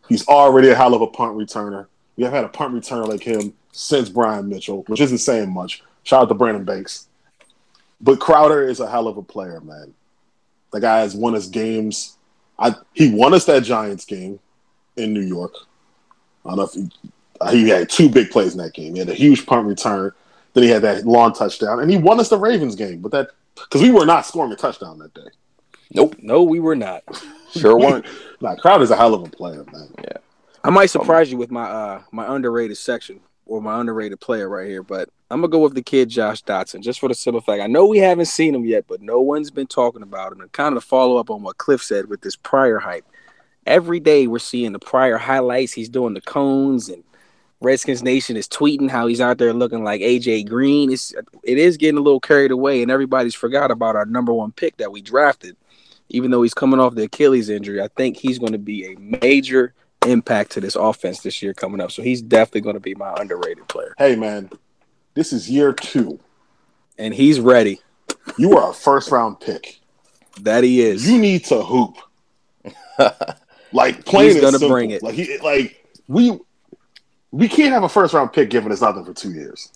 He's 0.08 0.26
already 0.28 0.68
a 0.68 0.74
hell 0.74 0.94
of 0.94 1.00
a 1.00 1.06
punt 1.06 1.36
returner. 1.36 1.86
We 2.16 2.24
have 2.24 2.32
had 2.32 2.44
a 2.44 2.48
punt 2.48 2.74
returner 2.74 3.08
like 3.08 3.22
him 3.22 3.54
since 3.72 4.08
Brian 4.08 4.48
Mitchell, 4.48 4.84
which 4.86 5.00
isn't 5.00 5.18
saying 5.18 5.52
much. 5.52 5.82
Shout 6.04 6.22
out 6.22 6.28
to 6.28 6.34
Brandon 6.34 6.64
Banks. 6.64 7.08
But 8.00 8.20
Crowder 8.20 8.62
is 8.62 8.80
a 8.80 8.88
hell 8.88 9.08
of 9.08 9.16
a 9.16 9.22
player, 9.22 9.60
man. 9.60 9.94
The 10.72 10.80
guy 10.80 11.00
has 11.00 11.14
won 11.16 11.34
us 11.34 11.48
games. 11.48 12.16
I 12.58 12.74
he 12.92 13.12
won 13.12 13.34
us 13.34 13.46
that 13.46 13.64
Giants 13.64 14.04
game 14.04 14.38
in 14.96 15.12
New 15.12 15.22
York. 15.22 15.54
I 16.44 16.50
don't 16.50 16.58
know 16.58 16.64
if 16.64 16.90
he, 17.50 17.68
had 17.68 17.88
two 17.88 18.08
big 18.08 18.30
plays 18.30 18.52
in 18.52 18.58
that 18.58 18.74
game. 18.74 18.94
He 18.94 18.98
had 19.00 19.08
a 19.08 19.14
huge 19.14 19.46
punt 19.46 19.66
return. 19.66 20.12
Then 20.52 20.64
he 20.64 20.70
had 20.70 20.82
that 20.82 21.04
long 21.04 21.32
touchdown, 21.32 21.80
and 21.80 21.90
he 21.90 21.96
won 21.96 22.20
us 22.20 22.28
the 22.28 22.38
Ravens 22.38 22.76
game. 22.76 23.00
But 23.00 23.12
that 23.12 23.30
because 23.54 23.82
we 23.82 23.90
were 23.90 24.06
not 24.06 24.26
scoring 24.26 24.52
a 24.52 24.56
touchdown 24.56 24.98
that 24.98 25.14
day. 25.14 25.28
Nope, 25.92 26.16
No, 26.20 26.42
we 26.42 26.60
were 26.60 26.76
not. 26.76 27.02
sure 27.50 27.78
weren't. 27.78 28.06
Nah, 28.40 28.56
Crowder's 28.56 28.90
a 28.90 28.96
hell 28.96 29.14
of 29.14 29.22
a 29.22 29.30
player, 29.30 29.64
man. 29.72 29.88
Yeah. 30.02 30.18
I 30.62 30.68
might 30.68 30.90
surprise 30.90 31.30
you 31.30 31.38
with 31.38 31.50
my 31.50 31.62
uh 31.62 32.02
my 32.10 32.34
underrated 32.34 32.76
section 32.76 33.20
or 33.46 33.62
my 33.62 33.80
underrated 33.80 34.20
player 34.20 34.48
right 34.48 34.68
here, 34.68 34.82
but 34.82 35.08
I'm 35.30 35.40
gonna 35.40 35.50
go 35.50 35.60
with 35.60 35.74
the 35.74 35.82
kid 35.82 36.10
Josh 36.10 36.42
Doctson 36.42 36.82
just 36.82 37.00
for 37.00 37.08
the 37.08 37.14
simple 37.14 37.40
fact 37.40 37.62
I 37.62 37.66
know 37.66 37.86
we 37.86 37.98
haven't 37.98 38.26
seen 38.26 38.54
him 38.54 38.66
yet, 38.66 38.84
but 38.86 39.00
no 39.00 39.20
one's 39.20 39.50
been 39.50 39.66
talking 39.66 40.02
about 40.02 40.32
him. 40.32 40.40
And 40.40 40.52
kind 40.52 40.76
of 40.76 40.82
to 40.82 40.88
follow 40.88 41.16
up 41.16 41.30
on 41.30 41.42
what 41.42 41.56
Cliff 41.56 41.82
said 41.82 42.10
with 42.10 42.20
this 42.20 42.36
Pryor 42.36 42.78
hype, 42.78 43.06
every 43.66 44.00
day 44.00 44.26
we're 44.26 44.38
seeing 44.38 44.72
the 44.72 44.78
Pryor 44.78 45.16
highlights. 45.16 45.72
He's 45.72 45.88
doing 45.88 46.12
the 46.12 46.20
cones 46.20 46.90
and 46.90 47.02
Redskins 47.64 48.02
Nation 48.02 48.36
is 48.36 48.46
tweeting 48.48 48.90
how 48.90 49.06
he's 49.06 49.20
out 49.20 49.38
there 49.38 49.52
looking 49.52 49.82
like 49.82 50.00
AJ 50.00 50.48
Green. 50.48 50.92
It's 50.92 51.12
it 51.42 51.58
is 51.58 51.76
getting 51.76 51.98
a 51.98 52.02
little 52.02 52.20
carried 52.20 52.50
away, 52.50 52.82
and 52.82 52.90
everybody's 52.90 53.34
forgot 53.34 53.70
about 53.70 53.96
our 53.96 54.06
number 54.06 54.32
one 54.32 54.52
pick 54.52 54.76
that 54.76 54.92
we 54.92 55.00
drafted. 55.02 55.56
Even 56.10 56.30
though 56.30 56.42
he's 56.42 56.54
coming 56.54 56.78
off 56.78 56.94
the 56.94 57.04
Achilles 57.04 57.48
injury, 57.48 57.80
I 57.82 57.88
think 57.88 58.16
he's 58.18 58.38
going 58.38 58.52
to 58.52 58.58
be 58.58 58.92
a 58.92 58.96
major 58.98 59.72
impact 60.06 60.52
to 60.52 60.60
this 60.60 60.76
offense 60.76 61.20
this 61.20 61.42
year 61.42 61.54
coming 61.54 61.80
up. 61.80 61.90
So 61.90 62.02
he's 62.02 62.20
definitely 62.20 62.60
going 62.60 62.74
to 62.74 62.80
be 62.80 62.94
my 62.94 63.14
underrated 63.18 63.66
player, 63.68 63.94
Hey, 63.96 64.14
man, 64.14 64.50
this 65.14 65.32
is 65.32 65.50
year 65.50 65.72
two. 65.72 66.20
and 66.98 67.14
he's 67.14 67.40
ready. 67.40 67.80
You 68.36 68.56
are 68.58 68.70
a 68.70 68.74
first 68.74 69.10
round 69.10 69.40
pick. 69.40 69.80
That 70.42 70.62
he 70.64 70.82
is. 70.82 71.08
You 71.08 71.18
need 71.18 71.44
to 71.46 71.62
hoop. 71.62 71.96
like 73.72 74.04
playing. 74.04 74.32
He's 74.32 74.40
gonna 74.40 74.58
simple. 74.58 74.68
bring 74.68 74.90
it. 74.90 75.02
Like 75.02 75.14
he, 75.14 75.38
like 75.38 75.88
we 76.08 76.38
we 77.34 77.48
can't 77.48 77.72
have 77.72 77.82
a 77.82 77.88
first 77.88 78.14
round 78.14 78.32
pick 78.32 78.48
given 78.48 78.70
us 78.70 78.80
nothing 78.80 79.04
for 79.04 79.12
two 79.12 79.32
years. 79.32 79.72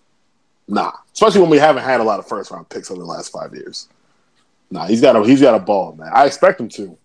Nah, 0.69 0.93
especially 1.13 1.41
when 1.41 1.51
we 1.51 1.59
haven't 1.59 1.83
had 1.83 2.01
a 2.01 2.05
lot 2.05 2.21
of 2.21 2.29
first 2.29 2.51
round 2.53 2.69
picks 2.69 2.91
over 2.91 3.01
the 3.01 3.07
last 3.07 3.33
five 3.33 3.53
years. 3.53 3.89
Nah, 4.71 4.87
he's 4.87 5.01
got 5.01 5.17
a 5.17 5.25
he's 5.27 5.41
got 5.41 5.55
a 5.55 5.59
ball, 5.59 5.95
man. 5.97 6.11
I 6.15 6.27
expect 6.27 6.61
him 6.61 6.69
to. 6.71 6.97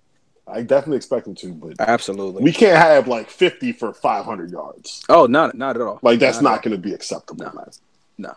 I 0.45 0.61
definitely 0.61 0.97
expect 0.97 1.25
him 1.25 1.35
to, 1.35 1.53
but 1.53 1.79
Absolutely. 1.79 2.43
we 2.43 2.51
can't 2.51 2.77
have 2.77 3.07
like 3.07 3.29
fifty 3.29 3.71
for 3.71 3.93
five 3.93 4.25
hundred 4.25 4.51
yards. 4.51 5.03
oh, 5.09 5.25
not 5.25 5.55
not 5.55 5.75
at 5.75 5.81
all. 5.81 5.99
Like 6.03 6.19
that's 6.19 6.41
Not 6.41 6.51
not 6.51 6.63
going 6.63 6.73
to 6.73 6.77
be 6.77 6.93
acceptable, 6.93 7.45
man. 7.45 7.69
No. 8.17 8.35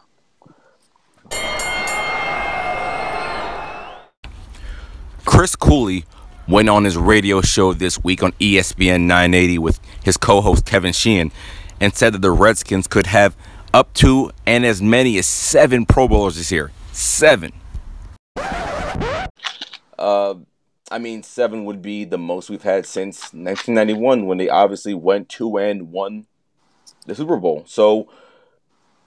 Chris 5.26 5.54
Cooley 5.56 6.04
went 6.48 6.68
on 6.68 6.84
his 6.84 6.96
radio 6.96 7.40
show 7.42 7.72
this 7.72 8.02
week 8.02 8.22
on 8.22 8.32
ESPN 8.32 9.02
980 9.02 9.58
with 9.58 9.80
his 10.04 10.16
co-host 10.16 10.64
Kevin 10.64 10.92
Sheehan 10.92 11.32
and 11.80 11.94
said 11.94 12.12
that 12.14 12.22
the 12.22 12.30
Redskins 12.30 12.86
could 12.86 13.06
have 13.06 13.36
up 13.74 13.92
to 13.94 14.30
and 14.46 14.64
as 14.64 14.80
many 14.80 15.18
as 15.18 15.26
seven 15.26 15.86
Pro 15.86 16.08
Bowlers 16.08 16.36
this 16.36 16.50
year. 16.50 16.70
Seven. 16.92 17.52
Uh, 19.98 20.34
I 20.90 20.98
mean, 20.98 21.22
seven 21.22 21.64
would 21.64 21.82
be 21.82 22.04
the 22.04 22.18
most 22.18 22.48
we've 22.48 22.62
had 22.62 22.86
since 22.86 23.32
1991 23.34 24.26
when 24.26 24.38
they 24.38 24.48
obviously 24.48 24.94
went 24.94 25.28
two 25.28 25.56
and 25.58 25.90
won 25.90 26.26
the 27.06 27.14
Super 27.14 27.36
Bowl. 27.36 27.64
So, 27.66 28.08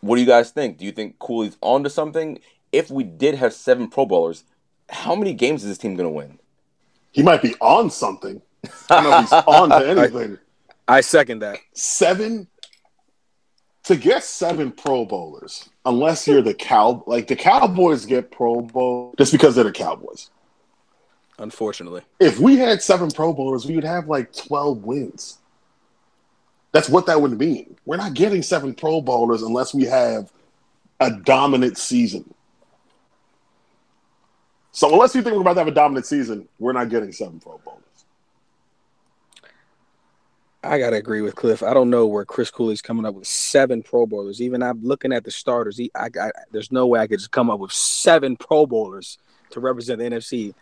what 0.02 0.16
do 0.16 0.22
you 0.22 0.28
guys 0.28 0.52
think? 0.52 0.78
Do 0.78 0.86
you 0.86 0.92
think 0.92 1.20
Cooley's 1.20 1.58
on 1.62 1.84
to 1.84 1.90
something? 1.90 2.40
If 2.72 2.92
we 2.92 3.04
did 3.04 3.36
have 3.36 3.54
seven 3.54 3.90
Pro 3.90 4.06
Bowlers, 4.06 4.44
how 4.90 5.16
many 5.16 5.34
games 5.34 5.64
is 5.64 5.70
this 5.70 5.78
team 5.78 5.96
going 5.96 6.08
to 6.08 6.14
win? 6.14 6.40
He 7.12 7.24
might 7.24 7.42
be 7.42 7.56
on 7.62 7.90
something. 7.90 8.42
I 8.90 9.02
don't 9.02 9.04
know 9.04 9.18
if 9.18 9.22
he's 9.22 9.34
on 9.34 9.70
to 9.70 9.90
anything. 9.90 10.38
I 10.88 11.02
second 11.02 11.40
that. 11.40 11.60
seven 11.74 12.48
to 13.90 13.96
get 13.96 14.24
seven 14.24 14.72
Pro 14.72 15.04
Bowlers, 15.04 15.68
unless 15.84 16.28
you're 16.28 16.44
the 16.44 16.54
cow 16.54 17.04
like 17.08 17.28
the 17.28 17.36
Cowboys 17.36 18.06
get 18.06 18.30
Pro 18.30 18.62
Bowl 18.62 19.16
just 19.18 19.32
because 19.32 19.56
they're 19.56 19.64
the 19.64 19.72
Cowboys. 19.72 20.30
Unfortunately, 21.40 22.04
If 22.20 22.40
we 22.40 22.58
had 22.58 22.84
seven 22.84 23.10
Pro 23.10 23.34
Bowlers, 23.34 23.66
we 23.66 23.74
would 23.74 23.84
have 23.84 24.08
like 24.08 24.32
twelve 24.32 24.84
wins. 24.84 25.40
That's 26.72 26.88
what 26.88 27.08
that 27.08 27.20
would 27.20 27.40
mean. 27.40 27.78
We're 27.84 27.98
not 27.98 28.14
getting 28.14 28.44
seven 28.44 28.76
Pro 28.76 29.02
Bowlers 29.02 29.42
unless 29.42 29.74
we 29.74 29.86
have 29.86 30.32
a 31.00 31.10
dominant 31.10 31.80
season. 31.80 32.32
So 34.72 34.94
unless 34.94 35.16
you 35.16 35.24
think 35.24 35.34
we're 35.34 35.42
about 35.42 35.54
to 35.54 35.62
have 35.62 35.68
a 35.68 35.72
dominant 35.72 36.06
season, 36.06 36.48
we're 36.60 36.74
not 36.74 36.90
getting 36.90 37.12
seven 37.12 37.40
Pro 37.40 37.60
Bowlers. 37.66 37.82
I 40.64 40.78
gotta 40.78 40.98
agree 40.98 41.22
with 41.22 41.36
Cliff. 41.36 41.64
I 41.64 41.74
don't 41.74 41.90
know 41.90 42.06
where 42.06 42.26
Chris 42.26 42.52
Cooley's 42.52 42.82
coming 42.82 43.06
up 43.06 43.16
with 43.16 43.28
seven 43.28 43.82
Pro 43.82 44.06
Bowlers. 44.06 44.42
Even 44.42 44.62
I'm 44.62 44.84
looking 44.84 45.14
at 45.14 45.24
the 45.24 45.32
starters. 45.32 45.78
He, 45.78 45.90
I, 45.96 46.10
I, 46.20 46.32
there's 46.52 46.72
no 46.72 46.86
way 46.86 47.00
I 47.00 47.08
could 47.08 47.20
just 47.20 47.32
come 47.32 47.50
up 47.50 47.60
with 47.60 47.72
seven 47.72 48.36
Pro 48.36 48.66
Bowlers 48.66 49.18
to 49.52 49.62
represent 49.62 50.00
the 50.00 50.06
NFC 50.06 50.54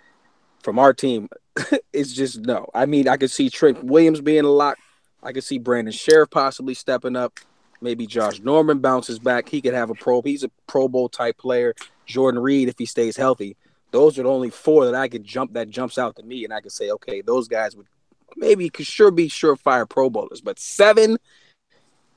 from 0.62 0.78
our 0.78 0.94
team. 0.94 1.30
it's 1.94 2.14
just 2.14 2.42
no. 2.42 2.70
I 2.76 2.86
mean, 2.86 3.08
I 3.08 3.18
could 3.18 3.32
see 3.32 3.50
Trent 3.50 3.84
Williams 3.84 4.22
being 4.22 4.46
a 4.46 4.50
lock. 4.50 4.78
I 5.24 5.32
could 5.32 5.44
see 5.44 5.58
Brandon 5.58 5.92
Scherff 5.92 6.30
possibly 6.30 6.76
stepping 6.76 7.16
up. 7.16 7.40
Maybe 7.82 8.06
Josh 8.06 8.40
Norman 8.40 8.80
bounces 8.80 9.18
back. 9.18 9.50
He 9.50 9.62
could 9.62 9.74
have 9.74 9.90
a 9.90 9.96
Pro. 9.96 10.22
He's 10.22 10.44
a 10.44 10.52
Pro 10.68 10.88
Bowl 10.88 11.10
type 11.10 11.38
player. 11.38 11.74
Jordan 12.06 12.42
Reed, 12.42 12.70
if 12.70 12.76
he 12.78 12.86
stays 12.86 13.18
healthy. 13.18 13.58
Those 13.92 14.20
are 14.20 14.24
the 14.24 14.30
only 14.30 14.50
four 14.52 14.86
that 14.86 14.96
I 14.96 15.08
could 15.08 15.24
jump 15.24 15.54
that 15.54 15.70
jumps 15.70 15.98
out 15.98 16.16
to 16.18 16.24
me, 16.24 16.44
and 16.44 16.54
I 16.54 16.62
could 16.62 16.72
say, 16.72 16.92
okay, 16.92 17.22
those 17.22 17.48
guys 17.48 17.76
would 17.76 17.88
maybe 18.38 18.70
could 18.70 18.88
sure 18.88 19.12
be 19.12 19.28
surefire 19.28 19.90
Pro 19.90 20.10
Bowlers, 20.10 20.42
but 20.42 20.60
seven, 20.60 21.18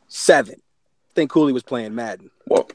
seven. 0.08 0.54
I 0.56 1.12
think 1.14 1.30
Cooley 1.30 1.52
was 1.52 1.62
playing 1.62 1.94
Madden. 1.94 2.30
Well, 2.46 2.68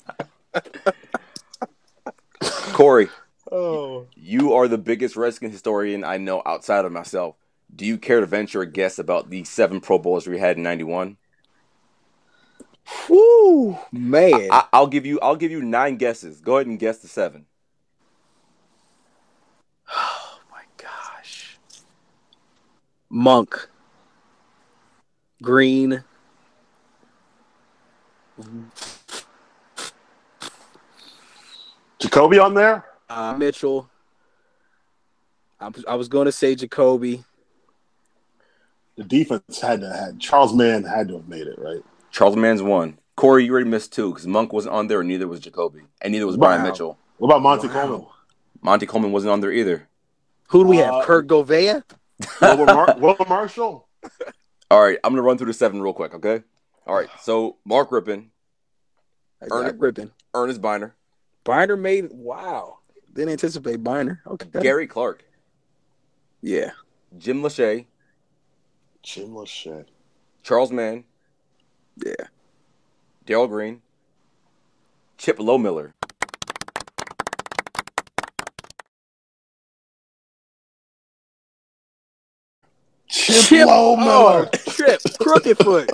Corey, 2.74 3.10
Oh, 3.52 4.08
you 4.16 4.54
are 4.54 4.68
the 4.68 4.78
biggest 4.78 5.16
Redskin 5.16 5.52
historian 5.52 6.04
I 6.04 6.18
know 6.18 6.42
outside 6.46 6.84
of 6.84 6.92
myself. 6.92 7.36
Do 7.76 7.86
you 7.86 7.98
care 7.98 8.20
to 8.20 8.26
venture 8.26 8.62
a 8.62 8.66
guess 8.66 8.98
about 8.98 9.30
the 9.30 9.44
seven 9.44 9.80
Pro 9.82 10.00
Bowlers 10.00 10.28
we 10.28 10.40
had 10.40 10.58
in 10.58 10.64
'91? 10.64 11.18
whoo, 13.10 13.78
man! 13.92 14.50
I, 14.52 14.66
I'll 14.74 14.88
give 14.88 15.06
you. 15.06 15.20
I'll 15.20 15.36
give 15.36 15.52
you 15.52 15.62
nine 15.62 15.98
guesses. 15.98 16.42
Go 16.42 16.58
ahead 16.58 16.68
and 16.68 16.80
guess 16.80 16.98
the 17.00 17.08
seven. 17.08 17.46
oh 19.96 20.40
my 20.52 20.64
gosh, 20.78 21.60
Monk, 23.26 23.70
Green, 25.42 26.04
Jacoby 32.00 32.40
on 32.40 32.54
there? 32.54 32.86
uh, 33.10 33.36
Mitchell. 33.38 33.90
I 35.60 35.70
was, 35.70 35.86
I 35.88 35.96
was 35.96 36.08
going 36.10 36.26
to 36.26 36.32
say 36.32 36.56
Jacoby. 36.56 37.24
The 38.98 39.04
defense 39.04 39.62
had 39.62 39.82
to 39.82 39.94
had 39.94 40.20
Charles 40.20 40.54
Mann 40.54 40.84
had 40.84 41.08
to 41.08 41.16
have 41.16 41.28
made 41.28 41.48
it, 41.48 41.58
right? 41.58 41.82
Charles 42.12 42.36
Mann's 42.36 42.62
one. 42.62 42.98
Corey, 43.16 43.46
you 43.46 43.52
already 43.54 43.70
missed 43.70 43.94
two 43.94 44.10
because 44.10 44.28
Monk 44.28 44.52
wasn't 44.52 44.76
on 44.76 44.88
there, 44.88 45.00
and 45.00 45.08
neither 45.08 45.28
was 45.28 45.40
Jacoby, 45.40 45.84
and 46.02 46.12
neither 46.12 46.28
was 46.28 46.36
Brian 46.36 46.64
Mitchell. 46.64 46.98
What 47.18 47.30
about 47.30 47.42
Monte 47.42 47.68
Wow. 47.68 47.74
Coleman? 47.74 48.08
Monte 48.62 48.86
Coleman 48.88 49.12
wasn't 49.14 49.32
on 49.32 49.40
there 49.40 49.54
either. 49.54 49.88
Who 50.50 50.64
do 50.64 50.70
we 50.70 50.78
have? 50.78 50.94
Uh, 50.94 51.06
Kurt 51.06 51.28
Gouveia. 51.28 51.82
Wilbur, 52.42 52.66
Mar- 52.66 52.96
Wilbur 53.00 53.26
Marshall? 53.28 53.88
All 54.72 54.82
right, 54.84 54.98
I'm 55.04 55.12
gonna 55.14 55.22
run 55.22 55.38
through 55.38 55.48
the 55.48 55.54
seven 55.54 55.82
real 55.82 55.94
quick. 55.94 56.14
Okay. 56.14 56.44
All 56.88 56.96
right. 56.96 57.10
So 57.22 57.58
Mark 57.66 57.90
Rypien, 57.90 58.28
I 59.42 59.46
Ern- 59.52 59.78
Rypien. 59.80 60.12
Earnest 60.34 60.62
Byner, 60.62 60.96
Binder 61.44 61.78
made. 61.78 62.10
Wow, 62.12 62.80
didn't 63.14 63.30
anticipate 63.32 63.84
Binder. 63.84 64.22
Okay, 64.28 64.48
Gary 64.62 64.88
Clark, 64.88 65.24
Yeah, 66.42 66.72
Jim 67.18 67.42
Lachey, 67.42 67.86
Jim 69.04 69.30
Lachey. 69.30 69.86
Charles 70.44 70.72
Mann, 70.72 71.04
yeah. 72.04 72.14
Darrell 73.26 73.48
Green, 73.48 73.82
Chip 75.18 75.38
Lohmiller. 75.40 75.94
Chip, 83.44 83.68
Lohmiller. 83.68 84.50
Oh, 84.54 84.72
Chip, 84.72 85.02
crooked 85.20 85.58
foot. 85.58 85.90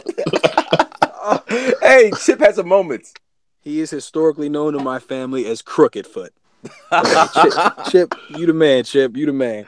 hey, 1.81 2.11
Chip 2.23 2.39
has 2.39 2.57
a 2.57 2.63
moment. 2.63 3.07
He 3.61 3.79
is 3.79 3.91
historically 3.91 4.49
known 4.49 4.75
in 4.75 4.83
my 4.83 4.97
family 4.97 5.45
as 5.45 5.61
Crooked 5.61 6.07
Foot. 6.07 6.33
Chip, 6.63 7.73
Chip, 7.89 8.15
you 8.29 8.47
the 8.47 8.53
man, 8.53 8.83
Chip. 8.83 9.15
You 9.15 9.27
the 9.27 9.33
man. 9.33 9.65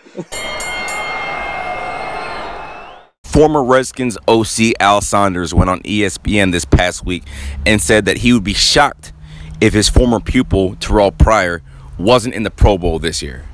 Former 3.26 3.64
Redskins 3.64 4.18
OC 4.28 4.74
Al 4.80 5.02
Saunders 5.02 5.54
went 5.54 5.70
on 5.70 5.82
ESPN 5.82 6.52
this 6.52 6.66
past 6.66 7.06
week 7.06 7.24
and 7.66 7.82
said 7.82 8.06
that 8.06 8.18
he 8.18 8.34
would 8.34 8.44
be 8.44 8.54
shocked 8.54 9.14
if 9.62 9.74
his 9.74 9.90
former 9.90 10.20
pupil 10.20 10.76
Terrell 10.76 11.12
Pryor 11.12 11.62
wasn't 11.98 12.34
in 12.34 12.44
the 12.44 12.52
Pro 12.52 12.78
Bowl 12.78 13.00
this 13.00 13.22
year. 13.22 13.46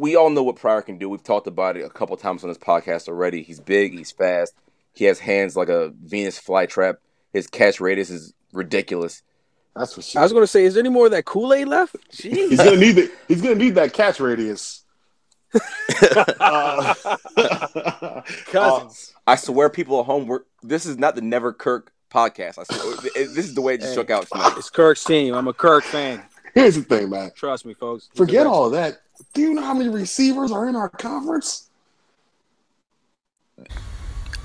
We 0.00 0.16
all 0.16 0.30
know 0.30 0.42
what 0.42 0.56
Pryor 0.56 0.80
can 0.80 0.96
do. 0.96 1.10
We've 1.10 1.22
talked 1.22 1.46
about 1.46 1.76
it 1.76 1.84
a 1.84 1.90
couple 1.90 2.16
times 2.16 2.42
on 2.42 2.48
this 2.48 2.56
podcast 2.56 3.06
already. 3.06 3.42
He's 3.42 3.60
big, 3.60 3.92
he's 3.92 4.10
fast, 4.10 4.54
he 4.94 5.04
has 5.04 5.18
hands 5.18 5.56
like 5.56 5.68
a 5.68 5.90
Venus 6.02 6.40
flytrap. 6.40 6.96
His 7.34 7.46
catch 7.46 7.80
radius 7.80 8.08
is 8.08 8.32
ridiculous. 8.52 9.22
That's 9.76 9.92
for 9.94 10.18
I 10.18 10.22
was 10.22 10.32
going 10.32 10.42
to 10.42 10.46
say, 10.48 10.64
is 10.64 10.74
there 10.74 10.80
any 10.80 10.88
more 10.88 11.04
of 11.06 11.12
that 11.12 11.26
Kool 11.26 11.52
Aid 11.52 11.68
left? 11.68 11.96
Jeez. 12.12 12.48
He's 12.48 12.56
gonna 12.58 12.76
need 12.76 12.92
the, 12.92 13.12
He's 13.28 13.42
gonna 13.42 13.54
need 13.54 13.74
that 13.76 13.92
catch 13.92 14.18
radius. 14.20 14.84
Uh, 16.40 18.22
Cousins. 18.46 19.12
I 19.26 19.36
swear, 19.36 19.68
people 19.68 20.00
at 20.00 20.06
home, 20.06 20.26
we're, 20.26 20.40
this 20.62 20.86
is 20.86 20.96
not 20.98 21.14
the 21.14 21.20
Never 21.22 21.52
Kirk 21.52 21.92
podcast. 22.10 22.58
I 22.58 22.64
swear, 22.64 22.96
this 23.14 23.36
is 23.38 23.54
the 23.54 23.60
way 23.60 23.74
it 23.74 23.80
just 23.80 23.90
Hey. 23.90 23.96
shook 23.96 24.10
out 24.10 24.26
tonight. 24.32 24.54
it's 24.56 24.70
Kirk's 24.70 25.04
team. 25.04 25.34
I'm 25.34 25.46
a 25.48 25.52
Kirk 25.52 25.84
fan. 25.84 26.22
here's 26.54 26.76
the 26.76 26.82
thing, 26.82 27.10
man. 27.10 27.30
Trust 27.36 27.66
me, 27.66 27.74
folks. 27.74 28.08
He's 28.12 28.18
Forget 28.18 28.46
all 28.46 28.66
of 28.66 28.72
that. 28.72 29.00
Do 29.34 29.42
you 29.42 29.54
know 29.54 29.62
how 29.62 29.74
many 29.74 29.88
receivers 29.88 30.52
are 30.52 30.68
in 30.68 30.76
our 30.76 30.88
conference? 30.88 31.68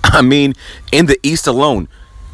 I 0.04 0.22
mean, 0.22 0.54
in 0.92 1.08
the 1.08 1.20
East 1.24 1.48
alone, 1.48 1.88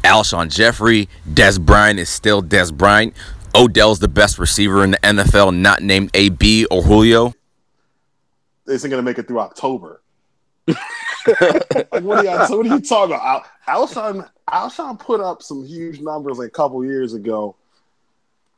Alshon 0.04 0.50
Jeffery, 0.50 1.08
Dez 1.28 1.60
Bryant 1.60 1.98
is 1.98 2.08
still 2.08 2.42
Dez 2.42 2.72
Bryant. 2.72 3.14
Odell's 3.54 3.98
the 3.98 4.08
best 4.08 4.38
receiver 4.38 4.82
in 4.84 4.92
the 4.92 4.98
NFL, 4.98 5.56
not 5.56 5.82
named 5.82 6.10
AB 6.14 6.66
or 6.66 6.82
Julio. 6.82 7.34
Isn't 8.66 8.90
going 8.90 8.98
to 8.98 9.08
make 9.08 9.18
it 9.18 9.26
through 9.26 9.40
October. 9.40 10.00
like, 10.66 10.78
what, 12.00 12.24
are 12.24 12.24
you, 12.24 12.56
what 12.56 12.66
are 12.66 12.76
you 12.76 12.80
talking 12.80 13.14
about? 13.14 13.46
Al- 13.66 13.86
Alshon, 13.86 14.28
Alshon 14.48 14.98
put 14.98 15.20
up 15.20 15.42
some 15.42 15.64
huge 15.64 16.00
numbers 16.00 16.38
like 16.38 16.48
a 16.48 16.52
couple 16.52 16.84
years 16.84 17.14
ago. 17.14 17.56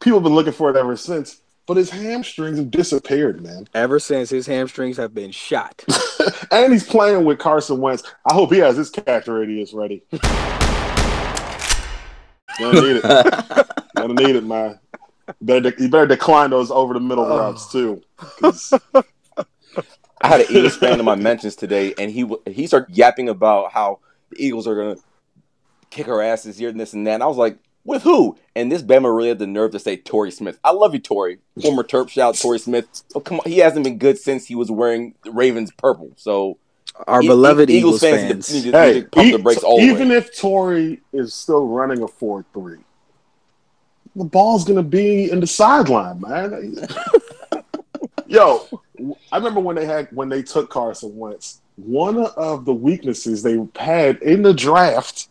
People 0.00 0.18
have 0.18 0.24
been 0.24 0.34
looking 0.34 0.52
for 0.52 0.70
it 0.70 0.76
ever 0.76 0.96
since, 0.96 1.40
but 1.66 1.76
his 1.76 1.90
hamstrings 1.90 2.58
have 2.58 2.70
disappeared, 2.70 3.42
man. 3.42 3.66
Ever 3.74 3.98
since 3.98 4.30
his 4.30 4.46
hamstrings 4.46 4.96
have 4.98 5.14
been 5.14 5.30
shot. 5.30 5.84
and 6.50 6.72
he's 6.72 6.86
playing 6.86 7.24
with 7.24 7.38
Carson 7.38 7.80
Wentz. 7.80 8.02
I 8.30 8.34
hope 8.34 8.52
he 8.52 8.58
has 8.58 8.76
his 8.76 8.90
catch 8.90 9.26
radius 9.28 9.72
ready. 9.72 10.02
Gonna 12.58 12.80
need 12.80 12.96
it. 13.02 13.02
Gonna 13.96 14.14
need 14.14 14.36
it, 14.36 14.44
man. 14.44 14.78
You 15.28 15.34
better, 15.46 15.70
de- 15.70 15.82
you 15.82 15.88
better 15.88 16.06
decline 16.06 16.50
those 16.50 16.70
over 16.70 16.94
the 16.94 17.00
middle 17.00 17.24
Oh. 17.24 17.38
routes 17.38 17.72
too. 17.72 18.02
I 20.20 20.28
had 20.28 20.40
an 20.42 20.46
Eagles 20.50 20.76
fan 20.76 20.98
in 20.98 21.04
my 21.04 21.16
mentions 21.16 21.56
today, 21.56 21.94
and 21.98 22.10
he 22.10 22.22
w- 22.22 22.40
he 22.46 22.66
started 22.66 22.96
yapping 22.96 23.28
about 23.28 23.72
how 23.72 23.98
the 24.30 24.36
Eagles 24.44 24.66
are 24.68 24.74
gonna 24.76 24.96
kick 25.90 26.08
our 26.08 26.22
asses 26.22 26.56
here 26.58 26.68
and 26.68 26.78
this 26.78 26.92
and 26.92 27.06
that. 27.06 27.14
And 27.14 27.22
I 27.22 27.26
was 27.26 27.36
like, 27.36 27.58
with 27.84 28.02
who? 28.02 28.36
And 28.56 28.70
this 28.70 28.82
Bama 28.82 29.14
really 29.14 29.28
had 29.28 29.38
the 29.38 29.46
nerve 29.46 29.72
to 29.72 29.78
say 29.78 29.96
Torrey 29.96 30.30
Smith. 30.30 30.58
I 30.64 30.70
love 30.72 30.94
you, 30.94 31.00
Torrey. 31.00 31.38
Former 31.60 31.82
Terp 31.84 32.08
shout, 32.08 32.36
Torrey 32.36 32.58
Smith. 32.58 32.86
Oh 33.14 33.20
come 33.20 33.40
on, 33.40 33.50
he 33.50 33.58
hasn't 33.58 33.84
been 33.84 33.98
good 33.98 34.18
since 34.18 34.46
he 34.46 34.54
was 34.54 34.70
wearing 34.70 35.14
Ravens 35.26 35.70
purple. 35.76 36.10
So 36.16 36.58
Our 37.06 37.22
E- 37.22 37.26
beloved 37.28 37.70
E- 37.70 37.78
Eagles, 37.78 38.02
need 38.02 38.10
fans. 38.10 38.46
to- 38.48 38.54
need 38.54 38.62
to, 38.64 38.70
hey, 38.72 38.92
need 38.94 39.00
to 39.02 39.08
pump 39.08 39.32
the 39.32 39.38
e- 39.38 39.42
brakes 39.42 39.62
all 39.62 39.80
even 39.80 40.08
way. 40.10 40.16
if 40.16 40.36
Torrey 40.38 41.00
is 41.12 41.34
still 41.34 41.66
running 41.66 42.02
a 42.02 42.08
four 42.08 42.44
three, 42.54 42.78
the 44.16 44.24
ball's 44.24 44.64
gonna 44.64 44.82
be 44.82 45.30
in 45.30 45.40
the 45.40 45.46
sideline, 45.46 46.20
man. 46.20 46.74
Yo, 48.26 48.66
I 49.32 49.36
remember 49.36 49.60
when 49.60 49.76
they 49.76 49.84
had 49.86 50.08
when 50.12 50.28
they 50.28 50.42
took 50.42 50.70
Carson 50.70 51.16
Wentz. 51.16 51.60
One 51.76 52.18
of 52.18 52.64
the 52.64 52.72
weaknesses 52.72 53.42
they 53.42 53.58
had 53.76 54.22
in 54.22 54.42
the 54.42 54.54
draft 54.54 55.28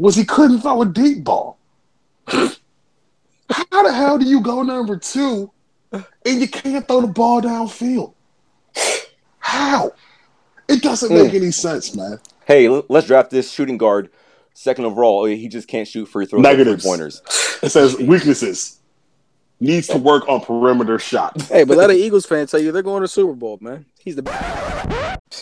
was 0.00 0.16
he 0.16 0.24
couldn't 0.24 0.60
throw 0.60 0.80
a 0.80 0.86
deep 0.86 1.24
ball. 1.24 1.58
How 2.26 2.46
the 3.82 3.92
hell 3.92 4.18
do 4.18 4.24
you 4.24 4.40
go 4.40 4.62
number 4.62 4.96
two 4.96 5.50
and 5.92 6.40
you 6.40 6.48
can't 6.48 6.86
throw 6.88 7.02
the 7.02 7.06
ball 7.06 7.42
downfield? 7.42 8.14
How? 9.38 9.92
It 10.68 10.82
doesn't 10.82 11.12
make 11.12 11.32
hmm. 11.32 11.36
any 11.36 11.50
sense, 11.50 11.94
man. 11.94 12.18
Hey, 12.46 12.68
let's 12.68 13.06
draft 13.06 13.30
this 13.30 13.50
shooting 13.50 13.76
guard 13.76 14.08
second 14.54 14.86
overall. 14.86 15.24
He 15.26 15.48
just 15.48 15.68
can't 15.68 15.86
shoot 15.86 16.06
free 16.06 16.24
throws 16.24 16.44
or 16.46 16.64
three 16.64 16.76
pointers. 16.76 17.20
It 17.62 17.70
says 17.70 17.98
weaknesses. 17.98 18.78
Needs 19.62 19.88
to 19.88 19.98
work 19.98 20.26
on 20.26 20.40
perimeter 20.40 20.98
shot. 20.98 21.36
Hey, 21.48 21.64
but 21.64 21.76
let 21.76 21.90
an 21.90 21.96
Eagles 21.96 22.24
fan 22.24 22.46
tell 22.46 22.60
you 22.60 22.72
they're 22.72 22.82
going 22.82 23.02
to 23.02 23.08
Super 23.08 23.34
Bowl, 23.34 23.58
man. 23.60 23.84
He's 23.98 24.16
the 24.16 24.22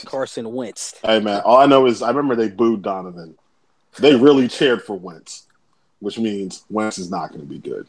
Carson 0.07 0.53
Wentz. 0.53 0.97
Hey 1.03 1.21
man, 1.21 1.43
all 1.45 1.59
I 1.59 1.67
know 1.67 1.87
is 1.87 2.03
I 2.03 2.09
remember 2.09 2.35
they 2.35 2.49
booed 2.49 2.83
Donovan. 2.83 3.37
They 3.99 4.15
really 4.15 4.49
cheered 4.49 4.83
for 4.83 4.99
Wentz, 4.99 5.47
which 6.01 6.19
means 6.19 6.65
Wentz 6.71 6.99
is 6.99 7.11
not 7.11 7.31
going 7.31 7.41
to 7.41 7.47
be 7.47 7.59
good. 7.59 7.87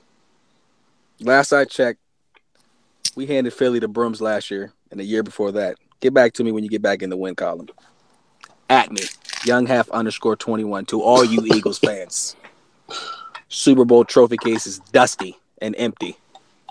Last 1.21 1.53
I 1.53 1.65
checked, 1.65 1.99
we 3.15 3.25
handed 3.25 3.53
Philly 3.53 3.79
the 3.79 3.87
brooms 3.87 4.21
last 4.21 4.49
year 4.49 4.71
and 4.91 4.99
the 4.99 5.03
year 5.03 5.23
before 5.23 5.51
that. 5.53 5.75
Get 5.99 6.13
back 6.13 6.33
to 6.33 6.43
me 6.43 6.51
when 6.51 6.63
you 6.63 6.69
get 6.69 6.81
back 6.81 7.01
in 7.01 7.09
the 7.09 7.17
win 7.17 7.35
column. 7.35 7.67
At 8.69 8.91
me, 8.91 9.01
young 9.43 9.65
half 9.65 9.89
underscore 9.89 10.35
twenty 10.35 10.63
one. 10.63 10.85
To 10.85 11.01
all 11.01 11.25
you 11.25 11.41
Eagles 11.55 11.79
fans, 11.79 12.35
Super 13.49 13.83
Bowl 13.83 14.05
trophy 14.05 14.37
case 14.37 14.65
is 14.67 14.79
dusty 14.91 15.37
and 15.61 15.75
empty. 15.77 16.17